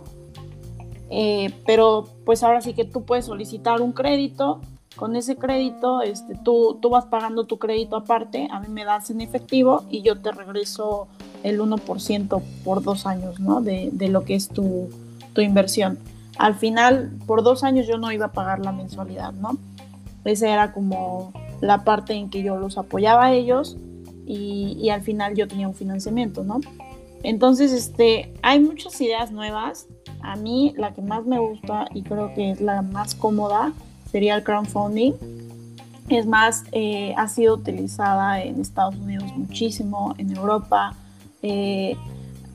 eh, 1.17 1.53
pero 1.65 2.09
pues 2.25 2.43
ahora 2.43 2.61
sí 2.61 2.75
que 2.75 2.85
tú 2.85 3.05
puedes 3.05 3.27
solicitar 3.27 3.81
un 3.81 3.93
crédito, 3.93 4.61
con 4.97 5.17
ese 5.17 5.37
crédito 5.37 6.03
este, 6.03 6.37
tú, 6.37 6.79
tú 6.81 6.91
vas 6.91 7.07
pagando 7.07 7.45
tu 7.45 7.59
crédito 7.59 7.97
aparte, 7.97 8.49
a 8.51 8.61
mí 8.61 8.69
me 8.69 8.85
das 8.85 9.11
en 9.11 9.21
efectivo 9.21 9.85
y 9.91 10.03
yo 10.03 10.19
te 10.21 10.31
regreso 10.31 11.09
el 11.43 11.61
1% 11.61 12.43
por 12.65 12.83
dos 12.83 13.07
años 13.07 13.41
¿no? 13.41 13.61
de, 13.61 13.91
de 13.93 14.09
lo 14.09 14.25
que 14.25 14.35
es 14.35 14.49
tu, 14.49 14.89
tu, 15.33 15.41
inversión. 15.41 15.99
Al 16.39 16.55
final, 16.55 17.13
por 17.27 17.43
dos 17.43 17.65
años 17.65 17.87
yo 17.87 17.99
no 17.99 18.11
iba 18.13 18.27
a 18.27 18.33
pagar 18.33 18.61
la 18.61 18.73
mensualidad, 18.73 19.33
¿no? 19.35 19.57
Esa 20.25 20.49
era 20.49 20.73
como 20.73 21.33
la 21.61 21.85
parte 21.85 22.15
en 22.15 22.31
que 22.31 22.43
yo 22.43 22.57
los 22.57 22.79
apoyaba 22.79 23.27
a 23.27 23.33
ellos 23.33 23.77
y, 24.27 24.77
y 24.81 24.91
al 24.91 25.03
final 25.03 25.35
yo 25.35 25.47
tenía 25.47 25.69
un 25.69 25.75
financiamiento, 25.75 26.43
¿no? 26.43 26.61
Entonces, 27.25 27.73
este, 27.73 28.33
hay 28.43 28.61
muchas 28.61 29.01
ideas 29.01 29.33
nuevas 29.33 29.89
a 30.23 30.37
mí 30.37 30.75
la 30.77 30.93
que 30.93 31.03
más 31.03 31.27
me 31.27 31.39
gusta 31.39 31.87
y 31.93 32.03
creo 32.03 32.33
que 32.35 32.53
es 32.53 32.61
la 32.61 32.83
más 32.83 33.15
cómoda 33.15 33.73
sería 34.11 34.37
el 34.37 34.45
crowdfunding. 34.45 35.13
Es 36.09 36.27
más, 36.27 36.65
eh, 36.73 37.15
ha 37.17 37.29
sido 37.29 37.55
utilizada 37.55 38.43
en 38.43 38.61
Estados 38.61 38.95
Unidos 38.97 39.25
muchísimo, 39.37 40.15
en 40.19 40.37
Europa, 40.37 40.95
eh, 41.43 41.97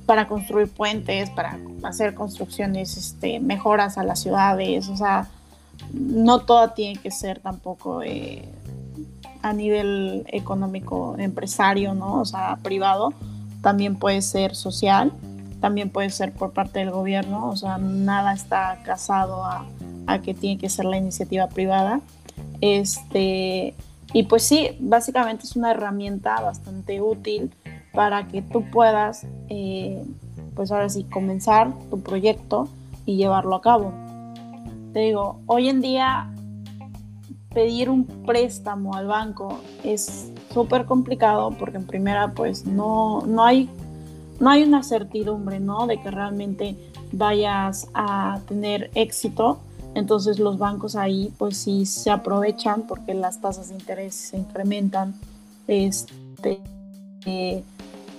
para 0.05 0.27
construir 0.27 0.67
puentes, 0.67 1.29
para 1.31 1.59
hacer 1.83 2.13
construcciones, 2.13 2.95
este, 2.95 3.39
mejoras 3.39 3.97
a 3.97 4.03
las 4.03 4.19
ciudades. 4.21 4.87
O 4.87 4.95
sea, 4.95 5.27
no 5.91 6.39
toda 6.39 6.73
tiene 6.73 6.99
que 6.99 7.11
ser 7.11 7.39
tampoco 7.39 8.03
eh, 8.03 8.47
a 9.41 9.53
nivel 9.53 10.25
económico, 10.27 11.15
empresario, 11.17 11.93
¿no? 11.93 12.21
O 12.21 12.25
sea, 12.25 12.57
privado. 12.61 13.13
También 13.61 13.97
puede 13.97 14.21
ser 14.21 14.55
social 14.55 15.13
también 15.59 15.89
puede 15.89 16.09
ser 16.09 16.31
por 16.31 16.53
parte 16.53 16.79
del 16.79 16.91
gobierno, 16.91 17.49
o 17.49 17.55
sea, 17.55 17.77
nada 17.77 18.33
está 18.33 18.79
casado 18.83 19.43
a, 19.43 19.65
que 20.23 20.33
tiene 20.33 20.57
que 20.59 20.69
ser 20.69 20.85
la 20.85 20.97
iniciativa 20.97 21.47
privada. 21.47 22.01
Este, 22.61 23.75
y 24.13 24.23
pues 24.23 24.43
sí, 24.43 24.69
básicamente 24.79 25.43
es 25.43 25.55
una 25.55 25.71
herramienta 25.71 26.41
bastante 26.41 26.99
útil 26.99 27.51
para 27.93 28.27
que 28.27 28.41
tú 28.41 28.63
puedas, 28.71 29.27
eh, 29.49 30.03
pues 30.55 30.71
ahora 30.71 30.89
sí, 30.89 31.03
comenzar 31.03 31.71
tu 31.91 32.01
proyecto 32.01 32.69
y 33.05 33.17
llevarlo 33.17 33.55
a 33.55 33.61
cabo. 33.61 33.93
Te 34.93 34.99
digo, 35.01 35.39
hoy 35.45 35.69
en 35.69 35.81
día 35.81 36.31
pedir 37.53 37.89
un 37.89 38.05
préstamo 38.05 38.95
al 38.95 39.07
banco 39.07 39.59
es 39.83 40.31
súper 40.53 40.85
complicado 40.85 41.51
porque 41.51 41.77
en 41.77 41.87
primera 41.87 42.31
pues 42.33 42.65
no, 42.65 43.23
no 43.25 43.43
hay 43.43 43.69
no 44.39 44.49
hay 44.49 44.63
una 44.63 44.83
certidumbre, 44.83 45.59
¿no? 45.59 45.85
De 45.85 46.01
que 46.01 46.11
realmente 46.11 46.77
vayas 47.11 47.89
a 47.93 48.39
tener 48.47 48.89
éxito. 48.95 49.59
Entonces 49.95 50.39
los 50.39 50.57
bancos 50.57 50.95
ahí 50.95 51.33
pues 51.37 51.57
sí 51.57 51.85
se 51.85 52.09
aprovechan 52.09 52.83
porque 52.83 53.13
las 53.13 53.41
tasas 53.41 53.69
de 53.69 53.75
interés 53.75 54.15
se 54.15 54.37
incrementan. 54.37 55.13
Este, 55.67 56.61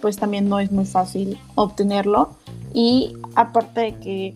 pues 0.00 0.16
también 0.18 0.48
no 0.48 0.60
es 0.60 0.70
muy 0.70 0.84
fácil 0.84 1.38
obtenerlo. 1.54 2.36
Y 2.74 3.16
aparte 3.34 3.80
de 3.80 3.94
que 3.98 4.34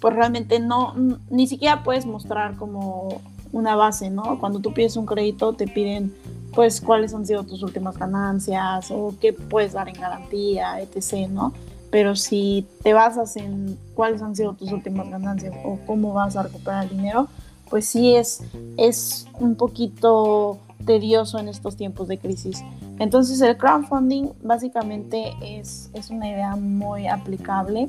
pues 0.00 0.14
realmente 0.14 0.58
no, 0.58 0.94
ni 1.30 1.46
siquiera 1.46 1.84
puedes 1.84 2.06
mostrar 2.06 2.56
como 2.56 3.20
una 3.52 3.76
base, 3.76 4.10
¿no? 4.10 4.38
Cuando 4.40 4.60
tú 4.60 4.72
pides 4.72 4.96
un 4.96 5.06
crédito 5.06 5.52
te 5.52 5.66
piden 5.66 6.14
pues 6.54 6.80
cuáles 6.80 7.14
han 7.14 7.26
sido 7.26 7.44
tus 7.44 7.62
últimas 7.62 7.96
ganancias 7.96 8.90
o 8.90 9.14
qué 9.20 9.32
puedes 9.32 9.72
dar 9.72 9.88
en 9.88 9.94
garantía, 9.94 10.80
etc., 10.80 11.28
¿no? 11.28 11.52
Pero 11.90 12.16
si 12.16 12.66
te 12.82 12.94
basas 12.94 13.36
en 13.36 13.78
cuáles 13.94 14.22
han 14.22 14.34
sido 14.34 14.54
tus 14.54 14.72
últimas 14.72 15.08
ganancias 15.10 15.54
o 15.64 15.78
cómo 15.86 16.14
vas 16.14 16.36
a 16.36 16.42
recuperar 16.42 16.84
el 16.84 16.90
dinero, 16.90 17.28
pues 17.68 17.86
sí 17.86 18.14
es, 18.14 18.42
es 18.76 19.26
un 19.38 19.54
poquito 19.54 20.58
tedioso 20.84 21.38
en 21.38 21.48
estos 21.48 21.76
tiempos 21.76 22.08
de 22.08 22.18
crisis. 22.18 22.62
Entonces 22.98 23.40
el 23.40 23.56
crowdfunding 23.56 24.28
básicamente 24.42 25.34
es, 25.42 25.90
es 25.94 26.10
una 26.10 26.28
idea 26.28 26.56
muy 26.56 27.08
aplicable 27.08 27.88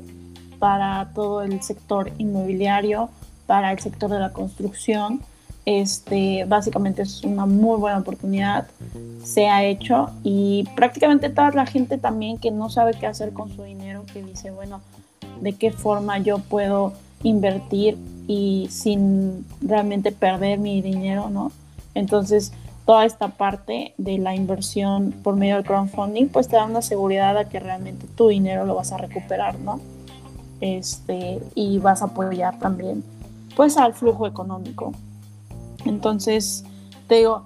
para 0.58 1.10
todo 1.14 1.42
el 1.42 1.62
sector 1.62 2.10
inmobiliario, 2.18 3.10
para 3.46 3.72
el 3.72 3.78
sector 3.78 4.10
de 4.10 4.18
la 4.18 4.32
construcción. 4.32 5.20
Este, 5.66 6.44
básicamente 6.46 7.02
es 7.02 7.24
una 7.24 7.46
muy 7.46 7.78
buena 7.78 7.98
oportunidad, 7.98 8.66
se 9.22 9.48
ha 9.48 9.64
hecho 9.64 10.10
y 10.22 10.68
prácticamente 10.76 11.30
toda 11.30 11.50
la 11.52 11.64
gente 11.64 11.96
también 11.96 12.36
que 12.36 12.50
no 12.50 12.68
sabe 12.68 12.92
qué 12.92 13.06
hacer 13.06 13.32
con 13.32 13.48
su 13.50 13.62
dinero, 13.62 14.04
que 14.12 14.22
dice, 14.22 14.50
bueno, 14.50 14.82
¿de 15.40 15.54
qué 15.54 15.72
forma 15.72 16.18
yo 16.18 16.38
puedo 16.38 16.92
invertir 17.22 17.96
y 18.26 18.68
sin 18.70 19.46
realmente 19.62 20.12
perder 20.12 20.58
mi 20.58 20.82
dinero, 20.82 21.30
¿no? 21.30 21.50
Entonces, 21.94 22.52
toda 22.84 23.06
esta 23.06 23.28
parte 23.28 23.94
de 23.96 24.18
la 24.18 24.34
inversión 24.34 25.12
por 25.22 25.36
medio 25.36 25.56
del 25.56 25.64
crowdfunding, 25.64 26.28
pues 26.28 26.48
te 26.48 26.56
da 26.56 26.64
una 26.66 26.82
seguridad 26.82 27.36
a 27.38 27.48
que 27.48 27.60
realmente 27.60 28.06
tu 28.14 28.28
dinero 28.28 28.66
lo 28.66 28.74
vas 28.74 28.92
a 28.92 28.98
recuperar, 28.98 29.58
¿no? 29.58 29.80
Este, 30.60 31.40
y 31.54 31.78
vas 31.78 32.02
a 32.02 32.06
apoyar 32.06 32.58
también, 32.58 33.02
pues, 33.56 33.76
al 33.76 33.94
flujo 33.94 34.26
económico. 34.26 34.92
Entonces, 35.84 36.64
te 37.08 37.16
digo, 37.16 37.44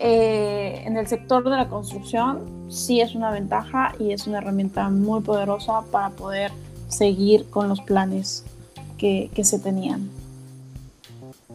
eh, 0.00 0.82
en 0.84 0.96
el 0.96 1.06
sector 1.06 1.44
de 1.44 1.50
la 1.50 1.68
construcción 1.68 2.68
sí 2.68 3.00
es 3.00 3.14
una 3.14 3.30
ventaja 3.30 3.94
y 3.98 4.12
es 4.12 4.26
una 4.26 4.38
herramienta 4.38 4.88
muy 4.90 5.20
poderosa 5.22 5.82
para 5.90 6.10
poder 6.10 6.50
seguir 6.88 7.46
con 7.50 7.68
los 7.68 7.80
planes 7.80 8.44
que, 8.96 9.30
que 9.34 9.44
se 9.44 9.58
tenían. 9.58 10.08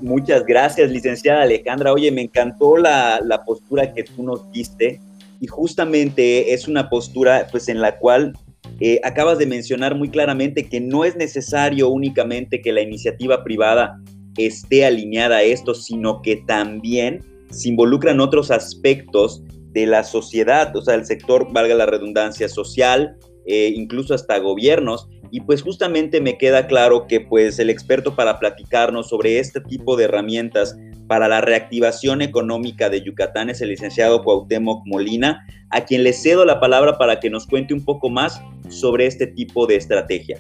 Muchas 0.01 0.45
gracias, 0.45 0.91
licenciada 0.91 1.43
Alejandra. 1.43 1.93
Oye, 1.93 2.11
me 2.11 2.23
encantó 2.23 2.77
la, 2.77 3.21
la, 3.23 3.43
postura 3.43 3.93
que 3.93 4.03
tú 4.03 4.23
nos 4.23 4.51
diste 4.51 4.99
y 5.39 5.47
justamente 5.47 6.53
es 6.53 6.67
una 6.67 6.89
postura 6.89 7.47
pues 7.51 7.69
en 7.69 7.79
la 7.79 7.97
cual 7.97 8.33
eh, 8.79 8.99
acabas 9.03 9.37
de 9.37 9.45
mencionar 9.45 9.95
muy 9.95 10.09
claramente 10.09 10.67
que 10.67 10.81
no 10.81 11.05
es 11.05 11.15
necesario 11.15 11.89
únicamente 11.89 12.61
que 12.61 12.73
la 12.73 12.81
iniciativa 12.81 13.43
privada 13.43 13.99
esté 14.37 14.85
alineada 14.85 15.37
a 15.37 15.43
esto, 15.43 15.73
sino 15.73 16.21
que 16.21 16.37
también 16.47 17.23
se 17.49 17.69
involucran 17.69 18.19
otros 18.19 18.51
aspectos 18.51 19.43
de 19.71 19.85
la 19.85 20.03
sociedad, 20.03 20.75
o 20.75 20.81
sea, 20.81 20.95
el 20.95 21.05
sector, 21.05 21.51
valga 21.51 21.75
la 21.75 21.85
redundancia, 21.85 22.47
social, 22.47 23.17
eh, 23.45 23.73
incluso 23.75 24.13
hasta 24.13 24.37
gobiernos, 24.39 25.09
y 25.31 25.41
pues 25.41 25.63
justamente 25.63 26.21
me 26.21 26.37
queda 26.37 26.67
claro 26.67 27.07
que 27.07 27.19
pues 27.19 27.57
el 27.57 27.71
experto 27.71 28.15
para 28.15 28.37
platicarnos 28.39 29.09
sobre 29.09 29.39
este 29.39 29.61
tipo 29.61 29.95
de 29.95 30.05
herramientas 30.05 30.77
para 31.07 31.27
la 31.27 31.41
reactivación 31.41 32.21
económica 32.21 32.89
de 32.89 33.01
Yucatán 33.01 33.49
es 33.49 33.59
el 33.61 33.69
licenciado 33.69 34.23
Cuauhtémoc 34.23 34.85
Molina, 34.85 35.45
a 35.71 35.85
quien 35.85 36.03
le 36.03 36.13
cedo 36.13 36.45
la 36.45 36.59
palabra 36.59 36.97
para 36.99 37.19
que 37.19 37.31
nos 37.31 37.47
cuente 37.47 37.73
un 37.73 37.83
poco 37.83 38.09
más 38.09 38.41
sobre 38.69 39.07
este 39.07 39.25
tipo 39.27 39.65
de 39.65 39.75
estrategia. 39.75 40.37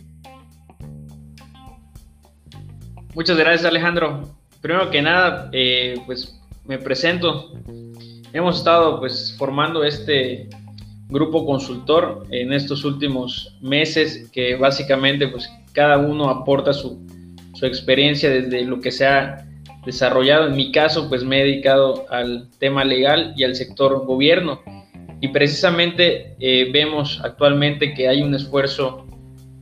Muchas 3.15 3.37
gracias 3.37 3.65
Alejandro. 3.65 4.27
Primero 4.59 4.89
que 4.89 5.01
nada, 5.01 5.49
eh, 5.51 6.01
pues 6.07 6.39
me 6.65 6.79
presento. 6.79 7.51
Hemos 8.33 8.57
estado 8.57 8.99
pues 8.99 9.35
formando 9.37 9.83
este 9.83 10.49
grupo 11.09 11.45
consultor 11.45 12.25
en 12.31 12.51
estos 12.51 12.83
últimos 12.83 13.55
meses 13.61 14.29
que 14.31 14.55
básicamente 14.55 15.27
pues 15.27 15.47
cada 15.73 15.99
uno 15.99 16.29
aporta 16.29 16.73
su, 16.73 17.01
experiencia 17.61 18.29
desde 18.29 18.65
lo 18.65 18.81
que 18.81 18.91
se 18.91 19.05
ha 19.05 19.45
desarrollado. 19.85 20.47
En 20.47 20.55
mi 20.57 20.71
caso 20.71 21.07
pues 21.07 21.23
me 21.23 21.39
he 21.39 21.43
dedicado 21.45 22.05
al 22.09 22.49
tema 22.59 22.83
legal 22.83 23.33
y 23.37 23.45
al 23.45 23.55
sector 23.55 24.05
gobierno 24.05 24.61
y 25.21 25.29
precisamente 25.29 26.35
eh, 26.39 26.69
vemos 26.73 27.21
actualmente 27.23 27.93
que 27.93 28.09
hay 28.09 28.21
un 28.21 28.35
esfuerzo 28.35 29.07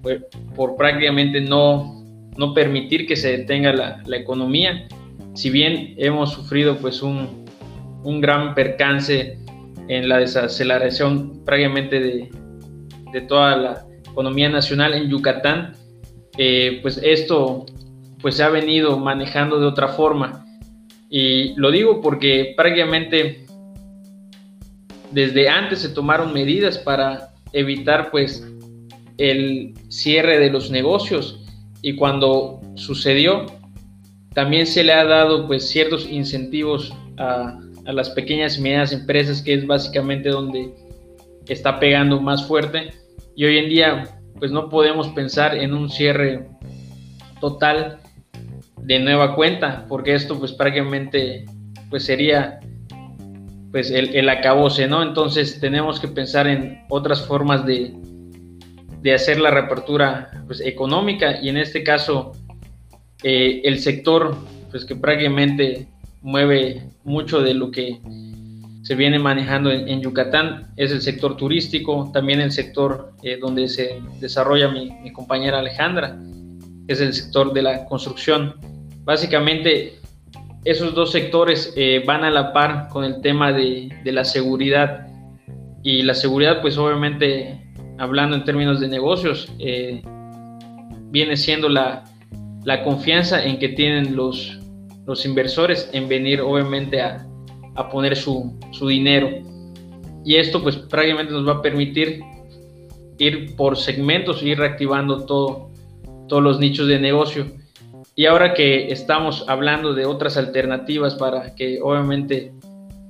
pues, 0.02 0.24
por 0.56 0.78
prácticamente 0.78 1.42
no, 1.42 2.01
no 2.38 2.54
permitir 2.54 3.08
que 3.08 3.16
se 3.16 3.38
detenga 3.38 3.74
la, 3.74 4.18
economía. 4.18 4.88
Si 5.34 5.50
bien 5.50 5.96
hemos 5.98 6.34
sufrido 6.34 6.78
pues 6.78 7.02
un, 7.02 7.46
un 8.04 8.22
gran 8.22 8.54
percance 8.56 9.38
en 9.88 10.10
la 10.10 10.18
desaceleración 10.18 11.44
prácticamente 11.46 12.00
de, 12.00 12.30
de 13.12 13.22
toda 13.22 13.56
la 13.56 13.86
economía 14.10 14.50
nacional 14.50 14.94
en 14.94 15.10
Yucatán, 15.10 15.74
eh, 16.38 16.80
pues 16.82 17.00
esto 17.04 17.66
pues 18.22 18.36
se 18.36 18.44
ha 18.44 18.50
venido 18.50 18.98
manejando 18.98 19.60
de 19.60 19.66
otra 19.66 19.90
forma. 19.90 20.46
Y 21.10 21.54
lo 21.56 21.72
digo 21.72 22.02
porque 22.02 22.54
prácticamente 22.56 23.46
desde 25.12 25.50
antes 25.50 25.80
se 25.80 25.90
tomaron 25.90 26.34
medidas 26.34 26.78
para 26.78 27.34
evitar 27.52 28.12
pues 28.12 28.48
el 29.18 29.74
cierre 29.90 30.40
de 30.40 30.50
los 30.50 30.72
negocios 30.72 31.42
y 31.82 31.96
cuando 31.96 32.62
sucedió 32.76 33.46
también 34.34 34.66
se 34.66 34.84
le 34.84 34.94
ha 34.94 35.04
dado 35.04 35.48
pues 35.48 35.70
ciertos 35.70 36.08
incentivos 36.10 36.94
a, 37.18 37.60
las 37.86 38.12
pequeñas 38.12 38.58
y 38.58 38.62
medianas 38.62 38.94
empresas, 38.94 39.42
que 39.42 39.56
es 39.56 39.66
básicamente 39.66 40.30
donde 40.30 40.72
está 41.48 41.80
pegando 41.80 42.22
más 42.22 42.46
fuerte. 42.46 42.94
Y 43.36 43.44
hoy 43.44 43.58
en 43.58 43.70
día, 43.70 44.04
pues 44.38 44.52
no 44.52 44.70
podemos 44.70 45.08
pensar 45.10 45.58
en 45.58 45.74
un 45.74 45.90
cierre 45.90 46.48
total 47.42 48.00
de 48.78 49.00
nueva 49.00 49.36
cuenta, 49.36 49.86
porque 49.90 50.14
esto 50.14 50.38
pues 50.40 50.54
prácticamente 50.54 51.44
pues 51.90 52.06
sería 52.06 52.60
pues 53.72 53.90
el, 53.90 54.16
el 54.16 54.30
acabose, 54.30 54.88
¿no? 54.88 55.02
Entonces 55.02 55.60
tenemos 55.60 56.00
que 56.00 56.08
pensar 56.08 56.48
en 56.48 56.84
otras 56.90 57.26
formas 57.26 57.66
de, 57.66 57.94
de 59.02 59.14
hacer 59.14 59.40
la 59.40 59.52
reapertura 59.52 60.44
pues, 60.48 60.62
económica 60.62 61.42
y 61.42 61.50
en 61.50 61.58
este 61.58 61.84
caso 61.84 62.34
eh, 63.24 63.62
el 63.64 63.80
sector 63.80 64.38
pues 64.70 64.86
que 64.86 64.96
prácticamente 64.96 65.88
mueve 66.22 66.84
mucho 67.04 67.42
de 67.42 67.54
lo 67.54 67.72
que 67.72 68.00
se 68.84 68.96
viene 68.96 69.20
manejando 69.20 69.72
en, 69.72 70.02
Yucatán, 70.02 70.72
es 70.76 70.92
el 70.92 71.02
sector 71.02 71.38
turístico, 71.38 72.10
también 72.14 72.42
el 72.42 72.52
sector 72.52 73.14
eh, 73.22 73.38
donde 73.40 73.68
se 73.68 74.02
desarrolla 74.20 74.70
mi, 74.70 75.12
compañera 75.14 75.60
Alejandra, 75.60 76.18
es 76.88 77.00
el 77.00 77.14
sector 77.14 77.54
de 77.54 77.62
la 77.62 77.86
construcción. 77.86 78.56
Básicamente, 79.04 80.00
esos 80.66 80.96
dos 80.96 81.12
sectores 81.12 81.74
eh, 81.76 82.04
van 82.06 82.24
a 82.24 82.32
la 82.32 82.54
par 82.54 82.88
con 82.90 83.04
el 83.04 83.22
tema 83.22 83.54
de, 83.54 83.90
la 84.04 84.26
seguridad. 84.26 85.08
Y 85.84 86.02
la 86.02 86.14
seguridad, 86.14 86.62
pues 86.62 86.78
obviamente, 86.78 87.71
hablando 88.02 88.36
en 88.36 88.44
términos 88.44 88.80
de 88.80 88.88
negocios, 88.88 89.48
eh, 89.60 90.02
viene 91.12 91.38
siendo 91.38 91.70
la, 91.70 92.04
la 92.64 92.84
confianza 92.84 93.46
en 93.46 93.60
que 93.60 93.70
tienen 93.70 94.16
los, 94.16 94.60
los 95.06 95.24
inversores 95.24 95.88
en 95.94 96.10
venir 96.10 96.42
obviamente 96.42 97.00
a, 97.00 97.24
a 97.76 97.90
poner 97.90 98.16
su, 98.16 98.58
su, 98.72 98.88
dinero. 98.88 99.30
Y 100.26 100.38
esto 100.38 100.64
pues 100.64 100.78
prácticamente 100.78 101.32
nos 101.32 101.48
va 101.48 101.54
a 101.54 101.62
permitir 101.62 102.22
ir 103.20 103.56
por 103.56 103.78
segmentos, 103.78 104.42
ir 104.42 104.58
reactivando 104.58 105.28
todo, 105.28 105.70
todos 106.28 106.42
los 106.42 106.60
nichos 106.60 106.88
de 106.88 107.00
negocio. 107.00 107.46
Y 108.16 108.26
ahora 108.26 108.56
que 108.56 108.92
estamos 108.92 109.46
hablando 109.48 109.94
de 109.94 110.08
otras 110.08 110.38
alternativas 110.38 111.14
para 111.14 111.54
que 111.54 111.80
obviamente 111.84 112.52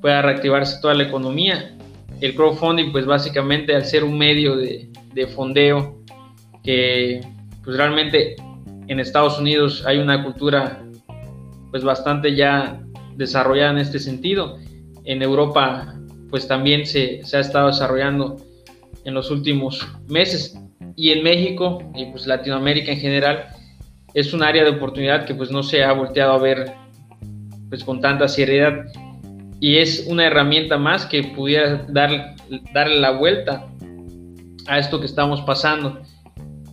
pueda 0.02 0.22
reactivarse 0.22 0.82
toda 0.82 0.96
la 0.96 1.04
economía, 1.04 1.78
el 2.22 2.36
crowdfunding 2.36 2.92
pues 2.92 3.06
básicamente 3.06 3.76
al 3.76 3.86
ser 3.86 4.04
un 4.04 4.18
medio 4.18 4.56
de, 4.56 4.90
de 5.14 5.28
fondeo 5.28 6.02
que 6.64 7.22
pues 7.64 7.76
realmente 7.78 8.36
en 8.88 9.00
Estados 9.00 9.40
Unidos 9.40 9.84
hay 9.86 9.98
una 9.98 10.24
cultura 10.24 10.84
pues 11.72 11.84
bastante 11.84 12.36
ya 12.36 12.82
desarrollada 13.16 13.72
en 13.72 13.78
este 13.80 14.00
sentido. 14.00 14.58
En 15.04 15.22
Europa 15.22 15.96
pues 16.30 16.48
también 16.48 16.86
se, 16.86 17.24
se 17.26 17.38
ha 17.38 17.40
estado 17.40 17.68
desarrollando 17.68 18.38
en 19.04 19.14
los 19.14 19.32
últimos 19.32 19.88
meses 20.08 20.58
y 20.96 21.10
en 21.12 21.24
México 21.24 21.80
y 21.96 22.06
pues 22.06 22.28
Latinoamérica 22.28 22.92
en 22.92 23.00
general 23.00 23.48
es 24.14 24.34
un 24.34 24.44
área 24.44 24.64
de 24.64 24.72
oportunidad 24.72 25.26
que 25.26 25.34
pues 25.34 25.52
no 25.52 25.64
se 25.64 25.84
ha 25.84 25.92
volteado 25.94 26.34
a 26.34 26.38
ver 26.38 26.72
pues 27.70 27.84
con 27.84 28.02
tanta 28.02 28.28
seriedad 28.28 28.86
y 29.62 29.78
es 29.78 30.08
una 30.08 30.26
herramienta 30.26 30.80
más 30.80 31.06
que 31.06 31.24
pudiera 31.24 31.86
dar, 31.88 32.36
darle 32.74 33.00
la 33.00 33.12
vuelta 33.12 33.68
a 34.68 34.80
esto 34.80 35.00
que 35.00 35.06
estamos 35.06 35.40
pasando. 35.42 36.02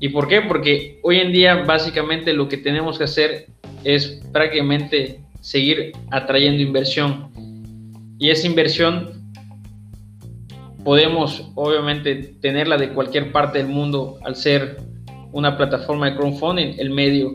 ¿Y 0.01 0.09
por 0.09 0.27
qué? 0.27 0.41
Porque 0.41 0.99
hoy 1.03 1.19
en 1.19 1.31
día 1.31 1.65
básicamente 1.65 2.33
lo 2.33 2.49
que 2.49 2.57
tenemos 2.57 2.97
que 2.97 3.05
hacer 3.05 3.49
es 3.85 4.23
prácticamente 4.33 5.21
seguir 5.41 5.93
atrayendo 6.11 6.63
inversión. 6.63 7.31
Y 8.19 8.31
esa 8.31 8.47
inversión 8.47 9.33
podemos 10.83 11.51
obviamente 11.57 12.37
tenerla 12.41 12.79
de 12.79 12.89
cualquier 12.95 13.33
parte 13.33 13.59
del 13.59 13.67
mundo 13.67 14.19
al 14.25 14.35
ser 14.35 14.79
una 15.33 15.59
plataforma 15.59 16.09
de 16.09 16.17
crowdfunding, 16.17 16.77
el 16.79 16.89
medio. 16.89 17.35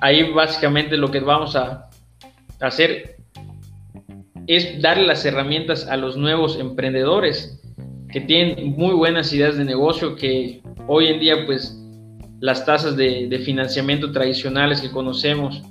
Ahí 0.00 0.32
básicamente 0.32 0.96
lo 0.96 1.10
que 1.10 1.18
vamos 1.18 1.56
a 1.56 1.90
hacer 2.60 3.19
es 4.50 4.82
darle 4.82 5.06
las 5.06 5.24
herramientas 5.24 5.86
a 5.86 5.96
los 5.96 6.16
nuevos 6.16 6.58
emprendedores 6.58 7.62
que 8.08 8.20
tienen 8.20 8.72
muy 8.76 8.94
buenas 8.94 9.32
ideas 9.32 9.56
de 9.56 9.64
negocio, 9.64 10.16
que 10.16 10.60
hoy 10.88 11.06
en 11.06 11.20
día 11.20 11.46
pues 11.46 11.80
las 12.40 12.66
tasas 12.66 12.96
de, 12.96 13.40
financiamiento 13.44 14.10
tradicionales 14.10 14.80
que 14.80 14.90
conocemos 14.90 15.62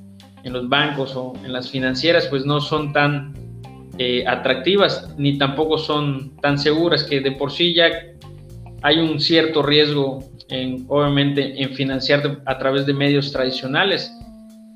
en 0.46 0.54
los 0.54 0.70
bancos 0.70 1.14
o 1.18 1.34
en 1.44 1.52
las 1.52 1.70
financieras 1.70 2.28
pues 2.28 2.46
no 2.46 2.62
son 2.62 2.94
tan 2.94 3.34
eh, 3.98 4.24
atractivas 4.26 5.14
ni 5.18 5.38
tampoco 5.38 5.78
son 5.78 6.38
tan 6.38 6.58
seguras 6.58 7.04
que 7.04 7.20
de 7.20 7.34
por 7.34 7.52
sí 7.52 7.74
ya 7.74 7.90
hay 8.82 8.98
un 9.00 9.20
cierto 9.20 9.62
riesgo 9.62 10.24
en, 10.48 10.86
obviamente 10.88 11.62
en 11.62 11.72
financiar 11.72 12.42
a 12.46 12.58
través 12.58 12.86
de 12.86 12.94
medios 12.94 13.34
tradicionales. 13.34 14.10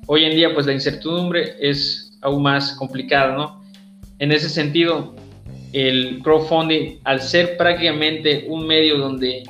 Hoy 0.08 0.24
en 0.24 0.36
día 0.36 0.52
pues 0.52 0.66
la 0.66 0.74
incertidumbre 0.74 1.56
es 1.58 2.18
aún 2.20 2.42
más 2.42 2.74
complicada, 2.74 3.34
¿no? 3.34 3.63
En 4.18 4.32
ese 4.32 4.48
sentido, 4.48 5.14
el 5.72 6.20
crowdfunding, 6.22 7.00
al 7.04 7.20
ser 7.20 7.56
prácticamente 7.56 8.46
un 8.48 8.66
medio 8.66 8.98
donde 8.98 9.42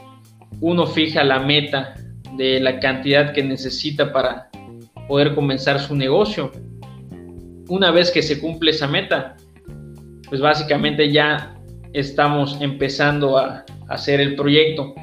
uno 0.60 0.86
fija 0.86 1.22
la 1.22 1.40
meta 1.40 1.94
de 2.36 2.60
la 2.60 2.80
cantidad 2.80 3.32
que 3.32 3.42
necesita 3.42 4.12
para 4.12 4.48
poder 5.06 5.34
comenzar 5.34 5.78
su 5.80 5.94
negocio, 5.94 6.50
una 7.68 7.90
vez 7.90 8.10
que 8.10 8.22
se 8.22 8.40
cumple 8.40 8.70
esa 8.70 8.88
meta, 8.88 9.36
pues 10.28 10.40
básicamente 10.40 11.12
ya 11.12 11.54
estamos 11.92 12.58
empezando 12.60 13.36
a 13.38 13.64
hacer 13.88 14.20
el 14.20 14.34
proyecto. 14.34 14.94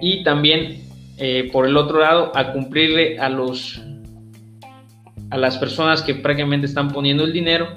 Y 0.00 0.24
también 0.24 0.82
eh, 1.18 1.50
por 1.52 1.66
el 1.66 1.76
otro 1.76 2.00
lado 2.00 2.32
a 2.34 2.52
cumplirle 2.52 3.18
a 3.18 3.28
los 3.28 3.80
a 5.30 5.38
las 5.38 5.56
personas 5.56 6.02
que 6.02 6.14
prácticamente 6.14 6.66
están 6.66 6.90
poniendo 6.90 7.24
el 7.24 7.32
dinero 7.32 7.68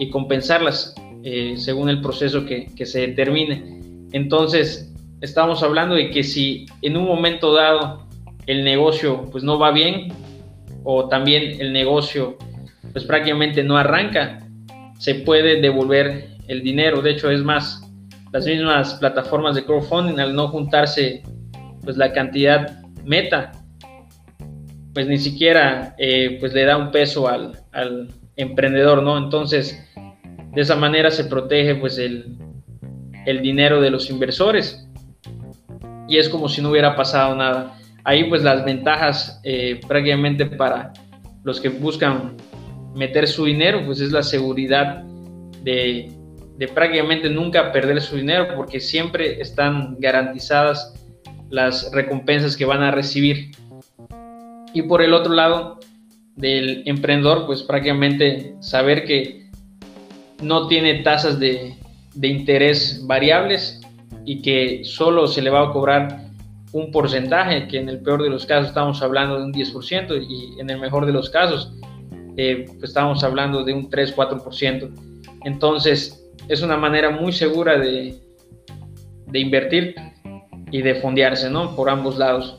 y 0.00 0.08
compensarlas 0.10 0.94
eh, 1.22 1.54
según 1.58 1.90
el 1.90 2.00
proceso 2.00 2.46
que, 2.46 2.72
se 2.86 3.00
determine. 3.00 4.08
Entonces, 4.12 4.92
estamos 5.20 5.62
hablando 5.62 5.94
de 5.94 6.10
que 6.10 6.24
si 6.24 6.66
en 6.80 6.96
un 6.96 7.04
momento 7.04 7.52
dado 7.52 8.08
el 8.46 8.64
negocio 8.64 9.28
pues 9.30 9.44
no 9.44 9.58
va 9.58 9.70
bien 9.70 10.08
o 10.82 11.06
también 11.08 11.60
el 11.60 11.72
negocio 11.74 12.38
pues 12.92 13.04
prácticamente 13.04 13.62
no 13.62 13.76
arranca, 13.76 14.40
se 14.98 15.16
puede 15.16 15.60
devolver 15.60 16.30
el 16.48 16.62
dinero. 16.62 17.02
De 17.02 17.10
hecho, 17.10 17.30
es 17.30 17.44
más, 17.44 17.86
las 18.32 18.46
mismas 18.46 18.94
plataformas 18.94 19.54
de 19.54 19.64
crowdfunding 19.64 20.18
al 20.18 20.34
no 20.34 20.48
juntarse 20.48 21.22
pues 21.84 21.98
la 21.98 22.12
cantidad 22.12 22.82
meta, 23.04 23.52
pues 24.94 25.06
ni 25.06 25.18
siquiera 25.18 25.94
eh, 25.98 26.38
pues 26.40 26.54
le 26.54 26.64
da 26.64 26.78
un 26.78 26.90
peso 26.90 27.28
al, 27.28 27.52
al 27.72 28.08
emprendedor, 28.36 29.02
¿no? 29.02 29.18
Entonces, 29.18 29.78
de 30.52 30.62
esa 30.62 30.76
manera 30.76 31.10
se 31.10 31.24
protege 31.24 31.74
pues 31.76 31.98
el, 31.98 32.36
dinero 33.42 33.80
de 33.80 33.90
los 33.90 34.10
inversores 34.10 34.88
y 36.08 36.18
es 36.18 36.28
como 36.28 36.48
si 36.48 36.60
no 36.60 36.70
hubiera 36.70 36.96
pasado 36.96 37.36
nada. 37.36 37.78
Ahí 38.02 38.24
pues 38.24 38.42
las 38.42 38.64
ventajas 38.64 39.40
eh, 39.44 39.80
prácticamente 39.86 40.46
para 40.46 40.92
los 41.44 41.60
que 41.60 41.68
buscan 41.68 42.36
meter 42.96 43.28
su 43.28 43.44
dinero 43.44 43.82
pues 43.86 44.00
es 44.00 44.10
la 44.10 44.24
seguridad 44.24 45.04
de, 45.62 46.10
de 46.56 46.68
prácticamente 46.68 47.30
nunca 47.30 47.70
perder 47.70 48.00
su 48.00 48.16
dinero 48.16 48.48
porque 48.56 48.80
siempre 48.80 49.40
están 49.40 49.96
garantizadas 50.00 50.92
las 51.50 51.92
recompensas 51.92 52.56
que 52.56 52.64
van 52.64 52.82
a 52.82 52.90
recibir. 52.90 53.52
Y 54.74 54.82
por 54.82 55.02
el 55.02 55.12
otro 55.12 55.34
lado 55.34 55.78
del 56.34 56.82
emprendedor 56.86 57.46
pues 57.46 57.62
prácticamente 57.62 58.56
saber 58.60 59.04
que 59.04 59.49
no 60.42 60.66
tiene 60.66 61.02
tasas 61.02 61.38
de, 61.38 61.76
interés 62.20 63.02
variables 63.06 63.80
y 64.24 64.42
que 64.42 64.82
solo 64.84 65.26
se 65.26 65.42
le 65.42 65.50
va 65.50 65.68
a 65.68 65.72
cobrar 65.72 66.26
un 66.72 66.90
porcentaje, 66.92 67.66
que 67.68 67.78
en 67.78 67.88
el 67.88 68.00
peor 68.00 68.22
de 68.22 68.30
los 68.30 68.46
casos 68.46 68.68
estamos 68.68 69.02
hablando 69.02 69.38
de 69.38 69.44
un 69.44 69.52
10% 69.52 70.26
y 70.28 70.60
en 70.60 70.70
el 70.70 70.78
mejor 70.78 71.06
de 71.06 71.12
los 71.12 71.30
casos 71.30 71.72
eh, 72.36 72.66
pues 72.78 72.90
estamos 72.90 73.24
hablando 73.24 73.64
de 73.64 73.72
un 73.72 73.90
3-4%. 73.90 74.90
Entonces 75.44 76.24
es 76.48 76.62
una 76.62 76.76
manera 76.76 77.10
muy 77.10 77.32
segura 77.32 77.78
de, 77.78 78.16
de 79.26 79.38
invertir 79.38 79.94
y 80.70 80.82
de 80.82 80.94
fondearse 80.96 81.50
¿no? 81.50 81.74
por 81.74 81.90
ambos 81.90 82.18
lados. 82.18 82.56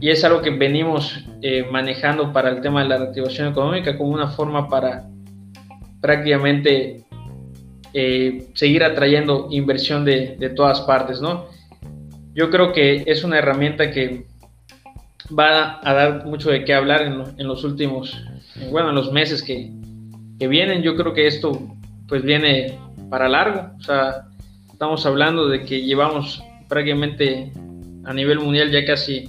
Y 0.00 0.10
es 0.10 0.24
algo 0.24 0.42
que 0.42 0.50
venimos 0.50 1.24
eh, 1.42 1.66
manejando 1.70 2.32
para 2.32 2.50
el 2.50 2.60
tema 2.60 2.82
de 2.82 2.88
la 2.88 2.98
reactivación 2.98 3.48
económica 3.48 3.96
como 3.96 4.10
una 4.10 4.28
forma 4.28 4.68
para 4.68 5.08
prácticamente 6.00 7.04
eh, 7.92 8.48
seguir 8.54 8.84
atrayendo 8.84 9.48
inversión 9.50 10.04
de, 10.04 10.36
de, 10.38 10.50
todas 10.50 10.80
partes, 10.82 11.20
¿no? 11.20 11.46
Yo 12.34 12.50
creo 12.50 12.72
que 12.72 13.04
es 13.06 13.24
una 13.24 13.38
herramienta 13.38 13.90
que 13.90 14.26
va 15.36 15.80
a 15.82 15.94
dar 15.94 16.26
mucho 16.26 16.50
de 16.50 16.64
qué 16.64 16.74
hablar 16.74 17.02
en, 17.02 17.48
los 17.48 17.64
últimos, 17.64 18.22
bueno, 18.70 18.90
en 18.90 18.94
los 18.94 19.12
meses 19.12 19.42
que, 19.42 19.70
que, 20.38 20.48
vienen. 20.48 20.82
Yo 20.82 20.96
creo 20.96 21.14
que 21.14 21.26
esto 21.26 21.60
pues 22.06 22.22
viene 22.22 22.78
para 23.10 23.28
largo, 23.28 23.70
o 23.78 23.82
sea, 23.82 24.28
estamos 24.70 25.04
hablando 25.04 25.48
de 25.48 25.64
que 25.64 25.82
llevamos 25.82 26.42
prácticamente 26.68 27.52
a 28.04 28.14
nivel 28.14 28.38
mundial 28.38 28.70
ya 28.70 28.84
casi 28.84 29.28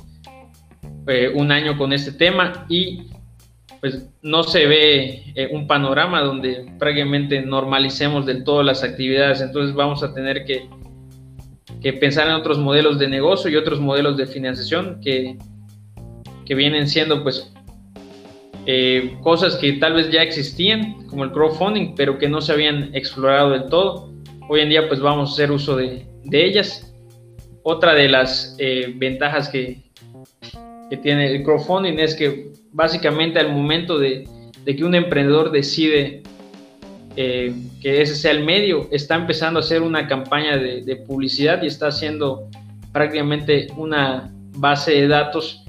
eh, 1.08 1.32
un 1.34 1.51
año 1.51 1.77
con 1.77 1.91
este 1.91 2.12
tema 2.12 2.65
y 2.69 3.08
pues 3.79 4.09
no 4.21 4.43
se 4.43 4.65
ve 4.65 5.23
eh, 5.35 5.49
un 5.51 5.67
panorama 5.67 6.21
donde 6.21 6.65
prácticamente 6.77 7.41
normalicemos 7.41 8.25
del 8.25 8.43
todo 8.43 8.63
las 8.63 8.83
actividades, 8.83 9.41
entonces 9.41 9.73
vamos 9.75 10.03
a 10.03 10.13
tener 10.13 10.45
que, 10.45 10.67
pensar 11.99 12.27
en 12.27 12.33
otros 12.33 12.57
modelos 12.57 12.99
de 12.99 13.07
negocio 13.07 13.49
y 13.49 13.55
otros 13.55 13.79
modelos 13.79 14.17
de 14.17 14.27
financiación 14.27 14.99
que, 15.01 15.37
que 16.45 16.55
vienen 16.55 16.89
siendo 16.89 17.23
pues 17.23 17.53
eh, 18.65 19.17
cosas 19.21 19.55
que 19.55 19.73
tal 19.73 19.93
vez 19.93 20.11
ya 20.11 20.21
existían, 20.21 21.07
como 21.07 21.23
el 21.23 21.31
crowdfunding, 21.31 21.95
pero 21.95 22.17
que 22.17 22.27
no 22.27 22.41
se 22.41 22.51
habían 22.51 22.93
explorado 22.93 23.51
del 23.51 23.65
todo. 23.67 24.11
Hoy 24.49 24.61
en 24.61 24.69
día 24.69 24.87
pues 24.89 24.99
vamos 24.99 25.29
a 25.29 25.33
hacer 25.33 25.51
uso 25.51 25.77
de, 25.77 26.05
ellas. 26.31 26.93
Otra 27.63 27.93
de 27.93 28.09
las 28.09 28.55
eh, 28.59 28.93
ventajas 28.95 29.47
que, 29.47 29.83
que 30.89 30.97
tiene 30.97 31.31
el 31.31 31.43
crowdfunding 31.43 31.97
es 31.97 32.13
que 32.13 32.51
básicamente 32.71 33.39
al 33.39 33.51
momento 33.51 33.97
de, 33.97 34.27
que 34.65 34.84
un 34.84 34.95
emprendedor 34.95 35.51
decide 35.51 36.21
eh, 37.15 37.53
que 37.82 38.01
ese 38.01 38.15
sea 38.15 38.32
el 38.32 38.43
medio, 38.43 38.88
está 38.91 39.15
empezando 39.15 39.60
a 39.60 39.63
hacer 39.63 39.82
una 39.82 40.08
campaña 40.08 40.58
de, 40.58 40.95
publicidad 41.08 41.62
y 41.63 41.67
está 41.67 41.88
haciendo 41.88 42.47
prácticamente 42.91 43.67
una 43.77 44.32
base 44.58 44.91
de 44.91 45.08
datos 45.08 45.63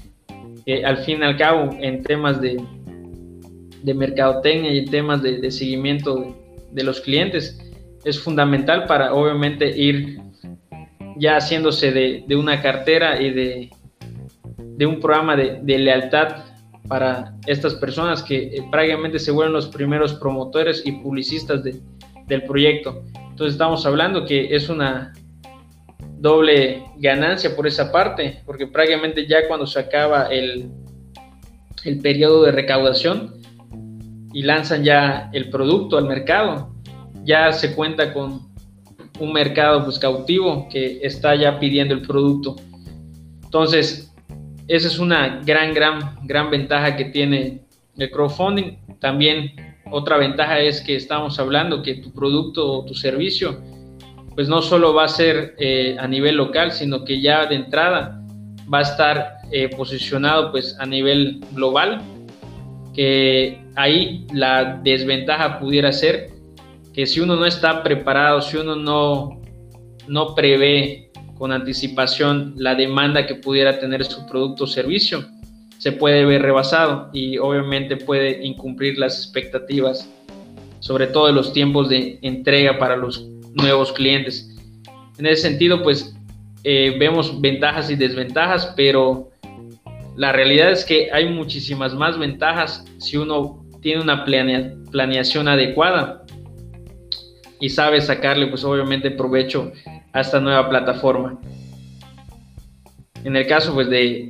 que 0.65 0.85
al 0.85 0.97
fin 0.97 1.19
y 1.21 1.23
al 1.23 1.37
cabo 1.37 1.75
en 1.79 2.03
temas 2.03 2.39
de, 2.41 2.61
mercadotecnia 3.83 4.71
y 4.71 4.79
en 4.79 4.91
temas 4.91 5.23
de, 5.23 5.49
seguimiento 5.49 6.35
de, 6.71 6.83
los 6.83 7.01
clientes. 7.01 7.59
Es 8.03 8.19
fundamental 8.19 8.85
para 8.85 9.13
obviamente 9.13 9.67
ir 9.77 10.19
ya 11.17 11.37
haciéndose 11.37 11.91
de, 11.91 12.35
una 12.35 12.61
cartera 12.61 13.19
y 13.19 13.31
de 13.31 14.85
un 14.85 14.99
programa 14.99 15.35
de, 15.35 15.77
lealtad 15.79 16.50
para 16.87 17.33
estas 17.47 17.75
personas 17.75 18.21
que 18.23 18.55
eh, 18.55 18.63
prácticamente 18.71 19.19
se 19.19 19.31
vuelven 19.31 19.53
los 19.53 19.67
primeros 19.67 20.13
promotores 20.15 20.83
y 20.85 20.91
publicistas 20.91 21.63
del 21.63 22.43
proyecto. 22.43 23.03
Entonces 23.29 23.53
estamos 23.53 23.85
hablando 23.85 24.25
que 24.25 24.55
es 24.55 24.69
una 24.69 25.13
doble 26.19 26.83
ganancia 26.97 27.55
por 27.55 27.65
esa 27.65 27.91
parte, 27.91 28.41
porque 28.45 28.67
prácticamente 28.67 29.25
ya 29.27 29.47
cuando 29.47 29.65
se 29.65 29.79
acaba 29.79 30.27
el, 30.27 30.69
el 31.83 31.99
periodo 31.99 32.43
de 32.43 32.51
recaudación 32.51 33.33
y 34.33 34.43
lanzan 34.43 34.83
ya 34.83 35.29
el 35.33 35.49
producto 35.49 35.97
al 35.97 36.05
mercado, 36.05 36.73
ya 37.23 37.51
se 37.51 37.75
cuenta 37.75 38.13
con 38.13 38.51
un 39.19 39.33
mercado 39.33 39.83
pues 39.83 39.99
cautivo 39.99 40.67
que 40.69 40.99
está 41.03 41.35
ya 41.35 41.59
pidiendo 41.59 41.93
el 41.93 42.01
producto. 42.01 42.55
Entonces, 43.43 44.10
esa 44.71 44.87
es 44.87 44.99
una 44.99 45.41
gran, 45.45 45.73
gran, 45.73 46.15
gran 46.23 46.49
ventaja 46.49 46.95
que 46.95 47.05
tiene 47.05 47.59
el 47.97 48.09
crowdfunding. 48.09 48.77
También 48.99 49.51
otra 49.91 50.17
ventaja 50.17 50.61
es 50.61 50.79
que 50.79 50.95
estamos 50.95 51.37
hablando 51.39 51.83
que 51.83 51.95
tu 51.95 52.13
producto 52.13 52.71
o 52.71 52.85
tu 52.85 52.95
servicio, 52.95 53.61
pues 54.33 54.47
no 54.47 54.61
solo 54.61 54.93
va 54.93 55.03
a 55.03 55.07
ser 55.09 55.55
eh, 55.59 55.97
a 55.99 56.07
nivel 56.07 56.37
local, 56.37 56.71
sino 56.71 57.03
que 57.03 57.19
ya 57.19 57.47
de 57.47 57.55
entrada 57.55 58.23
va 58.73 58.79
a 58.79 58.83
estar 58.83 59.39
eh, 59.51 59.67
posicionado 59.75 60.51
pues 60.51 60.77
a 60.79 60.85
nivel 60.85 61.43
global, 61.51 62.01
que 62.95 63.61
ahí 63.75 64.25
la 64.33 64.79
desventaja 64.81 65.59
pudiera 65.59 65.91
ser 65.91 66.29
que 66.93 67.05
si 67.05 67.19
uno 67.19 67.35
no 67.35 67.45
está 67.45 67.83
preparado, 67.83 68.41
si 68.41 68.55
uno 68.55 68.77
no, 68.77 69.41
no 70.07 70.33
prevé 70.33 71.10
con 71.41 71.51
anticipación 71.51 72.53
la 72.55 72.75
demanda 72.75 73.25
que 73.25 73.33
pudiera 73.33 73.79
tener 73.79 74.05
su 74.05 74.27
producto 74.27 74.65
o 74.65 74.67
servicio, 74.67 75.25
se 75.79 75.91
puede 75.91 76.23
ver 76.23 76.43
rebasado 76.43 77.09
y 77.13 77.39
obviamente 77.39 77.97
puede 77.97 78.45
incumplir 78.45 78.99
las 78.99 79.17
expectativas 79.17 80.07
sobre 80.81 81.07
todo 81.07 81.25
de 81.25 81.33
los 81.33 81.51
tiempos 81.51 81.89
de 81.89 82.19
entrega 82.21 82.77
para 82.77 82.95
los 82.95 83.27
nuevos 83.55 83.91
clientes. 83.91 84.55
En 85.17 85.25
ese 85.25 85.41
sentido, 85.41 85.81
pues 85.81 86.15
eh, 86.63 86.95
vemos 86.99 87.41
ventajas 87.41 87.89
y 87.89 87.95
desventajas, 87.95 88.75
pero 88.77 89.31
la 90.15 90.31
realidad 90.31 90.71
es 90.71 90.85
que 90.85 91.09
hay 91.11 91.27
muchísimas 91.27 91.95
más 91.95 92.19
ventajas 92.19 92.85
si 92.99 93.17
uno 93.17 93.65
tiene 93.81 94.03
una 94.03 94.25
planeación 94.25 95.47
adecuada 95.47 96.23
y 97.59 97.69
sabe 97.69 97.99
sacarle, 97.99 98.45
pues 98.45 98.63
obviamente, 98.63 99.09
provecho 99.09 99.71
a 100.13 100.21
esta 100.21 100.39
nueva 100.39 100.69
plataforma. 100.69 101.39
En 103.23 103.35
el 103.35 103.47
caso, 103.47 103.73
pues, 103.73 103.89
de, 103.89 104.27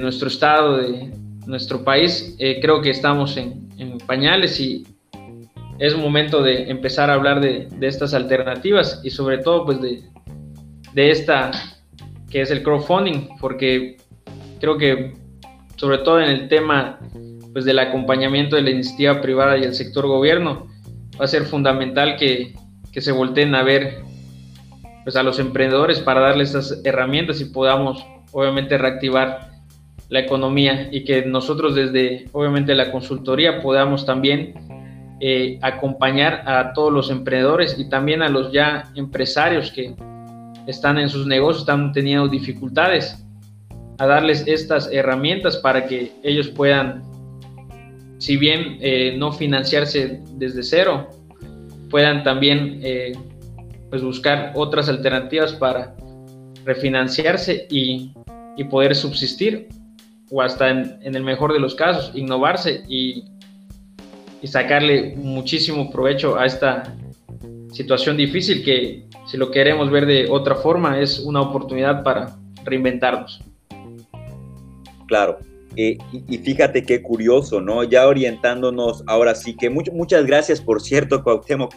nuestro 0.00 0.28
estado, 0.28 0.78
de 0.78 1.12
nuestro 1.46 1.84
país, 1.84 2.34
eh, 2.38 2.58
creo 2.60 2.80
que 2.80 2.90
estamos 2.90 3.36
en, 3.36 3.64
pañales 4.06 4.60
y 4.60 4.86
es 5.78 5.96
momento 5.96 6.42
de 6.42 6.70
empezar 6.70 7.10
a 7.10 7.14
hablar 7.14 7.40
de, 7.40 7.68
estas 7.80 8.14
alternativas 8.14 9.00
y 9.02 9.10
sobre 9.10 9.38
todo, 9.38 9.64
pues, 9.64 9.80
de, 9.80 10.02
de 10.92 11.10
esta 11.10 11.50
que 12.30 12.40
es 12.40 12.50
el 12.50 12.64
crowdfunding, 12.64 13.28
porque 13.40 13.96
creo 14.58 14.76
que 14.76 15.14
sobre 15.76 15.98
todo 15.98 16.20
en 16.20 16.30
el 16.30 16.48
tema 16.48 16.98
pues, 17.52 17.64
del 17.64 17.78
acompañamiento 17.78 18.56
de 18.56 18.62
la 18.62 18.70
iniciativa 18.70 19.20
privada 19.20 19.56
y 19.56 19.62
el 19.62 19.74
sector 19.74 20.06
gobierno, 20.06 20.66
va 21.20 21.26
a 21.26 21.28
ser 21.28 21.44
fundamental 21.44 22.16
que, 22.16 22.54
que 22.92 23.00
se 23.00 23.12
volteen 23.12 23.54
a 23.54 23.62
ver 23.62 24.02
pues, 25.04 25.16
a 25.16 25.22
los 25.22 25.38
emprendedores 25.38 26.00
para 26.00 26.20
darles 26.20 26.54
estas 26.54 26.80
herramientas 26.84 27.40
y 27.40 27.46
podamos 27.46 28.04
obviamente 28.32 28.76
reactivar 28.76 29.52
la 30.08 30.20
economía 30.20 30.88
y 30.90 31.04
que 31.04 31.24
nosotros 31.24 31.74
desde 31.74 32.26
obviamente 32.32 32.74
la 32.74 32.90
consultoría 32.90 33.62
podamos 33.62 34.04
también 34.04 34.54
eh, 35.20 35.58
acompañar 35.62 36.42
a 36.46 36.72
todos 36.72 36.92
los 36.92 37.10
emprendedores 37.10 37.78
y 37.78 37.88
también 37.88 38.22
a 38.22 38.28
los 38.28 38.52
ya 38.52 38.90
empresarios 38.94 39.70
que 39.70 39.94
están 40.66 40.98
en 40.98 41.08
sus 41.08 41.26
negocios, 41.26 41.62
están 41.62 41.92
teniendo 41.92 42.28
dificultades, 42.28 43.24
a 43.98 44.06
darles 44.06 44.44
estas 44.46 44.90
herramientas 44.92 45.56
para 45.56 45.86
que 45.86 46.12
ellos 46.22 46.48
puedan, 46.48 47.02
si 48.18 48.36
bien 48.36 48.78
eh, 48.80 49.14
no 49.16 49.32
financiarse 49.32 50.20
desde 50.32 50.62
cero, 50.62 51.08
puedan 51.90 52.24
también 52.24 52.80
eh, 52.82 53.12
pues 53.94 54.02
buscar 54.02 54.50
otras 54.56 54.88
alternativas 54.88 55.52
para 55.52 55.94
refinanciarse 56.64 57.68
y, 57.70 58.12
poder 58.68 58.96
subsistir 58.96 59.68
o 60.32 60.42
hasta 60.42 60.68
en, 60.68 61.14
el 61.14 61.22
mejor 61.22 61.52
de 61.52 61.60
los 61.60 61.76
casos 61.76 62.10
innovarse 62.12 62.82
y, 62.88 63.22
y 64.42 64.48
sacarle 64.48 65.14
muchísimo 65.16 65.92
provecho 65.92 66.36
a 66.36 66.44
esta 66.44 66.92
situación 67.70 68.16
difícil 68.16 68.64
que 68.64 69.04
si 69.28 69.36
lo 69.36 69.52
queremos 69.52 69.92
ver 69.92 70.06
de 70.06 70.28
otra 70.28 70.56
forma, 70.56 70.98
es 70.98 71.20
una 71.20 71.42
oportunidad 71.42 72.02
para 72.02 72.36
reinventarnos. 72.64 73.44
Claro. 75.06 75.38
Eh, 75.76 75.98
y, 76.28 76.38
fíjate 76.38 76.82
qué 76.82 77.00
curioso, 77.00 77.60
¿no? 77.60 77.84
Ya 77.84 78.08
orientándonos 78.08 79.04
ahora 79.06 79.36
sí 79.36 79.56
que 79.56 79.70
muchas 79.70 80.26
gracias, 80.26 80.60
por 80.60 80.80
cierto, 80.80 81.22
Cuauhtémoc, 81.22 81.74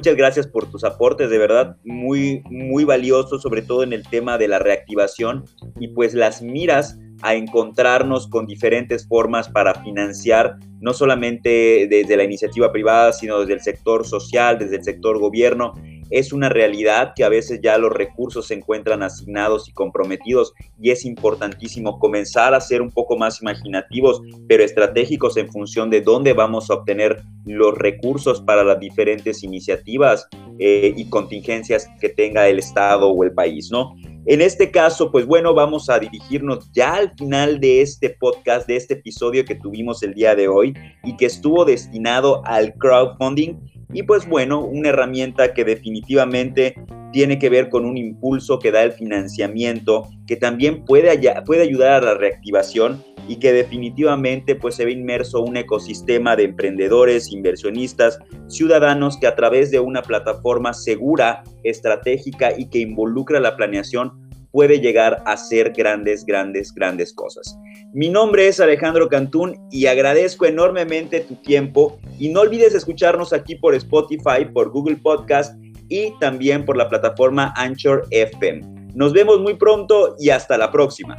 muchas 0.00 0.16
gracias 0.16 0.46
por 0.46 0.64
tus 0.64 0.82
aportes, 0.82 1.28
de 1.28 1.36
verdad, 1.36 1.76
muy, 1.84 2.42
muy 2.48 2.84
valiosos, 2.84 3.42
sobre 3.42 3.60
todo 3.60 3.82
en 3.82 3.92
el 3.92 4.02
tema 4.08 4.38
de 4.38 4.48
la 4.48 4.58
reactivación 4.58 5.44
y 5.78 5.88
pues 5.88 6.14
las 6.14 6.40
miras 6.40 6.98
a 7.20 7.34
encontrarnos 7.34 8.26
con 8.26 8.46
diferentes 8.46 9.06
formas 9.06 9.50
para 9.50 9.74
financiar, 9.74 10.56
no 10.80 10.94
solamente 10.94 11.86
desde 11.90 12.16
la 12.16 12.24
iniciativa 12.24 12.72
privada, 12.72 13.12
sino 13.12 13.40
desde 13.40 13.52
el 13.52 13.60
sector 13.60 14.06
social, 14.06 14.58
desde 14.58 14.76
el 14.76 14.84
sector 14.84 15.18
gobierno, 15.18 15.74
es 16.10 16.32
una 16.32 16.48
realidad 16.48 17.12
que 17.14 17.24
a 17.24 17.28
veces 17.28 17.60
ya 17.62 17.78
los 17.78 17.92
recursos 17.92 18.48
se 18.48 18.54
encuentran 18.54 19.02
asignados 19.02 19.68
y 19.68 19.72
comprometidos 19.72 20.52
y 20.80 20.90
es 20.90 21.04
importantísimo 21.04 21.98
comenzar 21.98 22.54
a 22.54 22.60
ser 22.60 22.82
un 22.82 22.90
poco 22.90 23.16
más 23.16 23.40
imaginativos, 23.40 24.20
pero 24.48 24.64
estratégicos 24.64 25.36
en 25.36 25.50
función 25.50 25.90
de 25.90 26.00
dónde 26.00 26.32
vamos 26.32 26.70
a 26.70 26.74
obtener 26.74 27.22
los 27.44 27.76
recursos 27.76 28.40
para 28.40 28.64
las 28.64 28.78
diferentes 28.80 29.42
iniciativas 29.42 30.28
eh, 30.58 30.92
y 30.96 31.08
contingencias 31.08 31.88
que 32.00 32.08
tenga 32.08 32.48
el 32.48 32.58
Estado 32.58 33.08
o 33.08 33.24
el 33.24 33.32
país, 33.32 33.70
¿no? 33.70 33.94
En 34.26 34.42
este 34.42 34.70
caso, 34.70 35.10
pues 35.10 35.24
bueno, 35.24 35.54
vamos 35.54 35.88
a 35.88 35.98
dirigirnos 35.98 36.70
ya 36.72 36.94
al 36.94 37.12
final 37.16 37.58
de 37.58 37.80
este 37.80 38.10
podcast, 38.10 38.66
de 38.66 38.76
este 38.76 38.94
episodio 38.94 39.44
que 39.46 39.54
tuvimos 39.54 40.02
el 40.02 40.12
día 40.12 40.34
de 40.34 40.46
hoy 40.46 40.74
y 41.04 41.16
que 41.16 41.24
estuvo 41.24 41.64
destinado 41.64 42.42
al 42.44 42.74
crowdfunding 42.74 43.56
y 43.92 44.02
pues 44.04 44.28
bueno, 44.28 44.60
una 44.60 44.90
herramienta 44.90 45.52
que 45.52 45.64
definitivamente 45.64 46.74
tiene 47.12 47.38
que 47.38 47.48
ver 47.48 47.68
con 47.68 47.84
un 47.84 47.96
impulso 47.96 48.58
que 48.58 48.70
da 48.70 48.82
el 48.82 48.92
financiamiento, 48.92 50.08
que 50.26 50.36
también 50.36 50.84
puede, 50.84 51.18
puede 51.44 51.62
ayudar 51.62 51.92
a 51.92 52.06
la 52.06 52.14
reactivación 52.14 53.02
y 53.28 53.36
que 53.36 53.52
definitivamente 53.52 54.54
pues 54.54 54.76
se 54.76 54.84
ve 54.84 54.92
inmerso 54.92 55.40
un 55.40 55.56
ecosistema 55.56 56.36
de 56.36 56.44
emprendedores, 56.44 57.32
inversionistas, 57.32 58.18
ciudadanos 58.46 59.18
que 59.18 59.26
a 59.26 59.34
través 59.34 59.70
de 59.70 59.80
una 59.80 60.02
plataforma 60.02 60.72
segura, 60.72 61.42
estratégica 61.64 62.56
y 62.56 62.68
que 62.68 62.78
involucra 62.78 63.40
la 63.40 63.56
planeación 63.56 64.30
puede 64.52 64.80
llegar 64.80 65.22
a 65.26 65.36
ser 65.36 65.72
grandes, 65.72 66.24
grandes, 66.24 66.72
grandes 66.74 67.12
cosas. 67.12 67.56
Mi 67.92 68.08
nombre 68.08 68.46
es 68.46 68.60
Alejandro 68.60 69.08
Cantún 69.08 69.66
y 69.68 69.86
agradezco 69.86 70.46
enormemente 70.46 71.18
tu 71.20 71.34
tiempo 71.34 71.98
y 72.20 72.28
no 72.28 72.42
olvides 72.42 72.72
escucharnos 72.72 73.32
aquí 73.32 73.56
por 73.56 73.74
Spotify, 73.74 74.44
por 74.52 74.70
Google 74.70 74.96
Podcast 74.96 75.60
y 75.88 76.16
también 76.20 76.64
por 76.64 76.76
la 76.76 76.88
plataforma 76.88 77.52
Anchor 77.56 78.06
FM. 78.12 78.92
Nos 78.94 79.12
vemos 79.12 79.40
muy 79.40 79.54
pronto 79.54 80.14
y 80.20 80.30
hasta 80.30 80.56
la 80.56 80.70
próxima. 80.70 81.16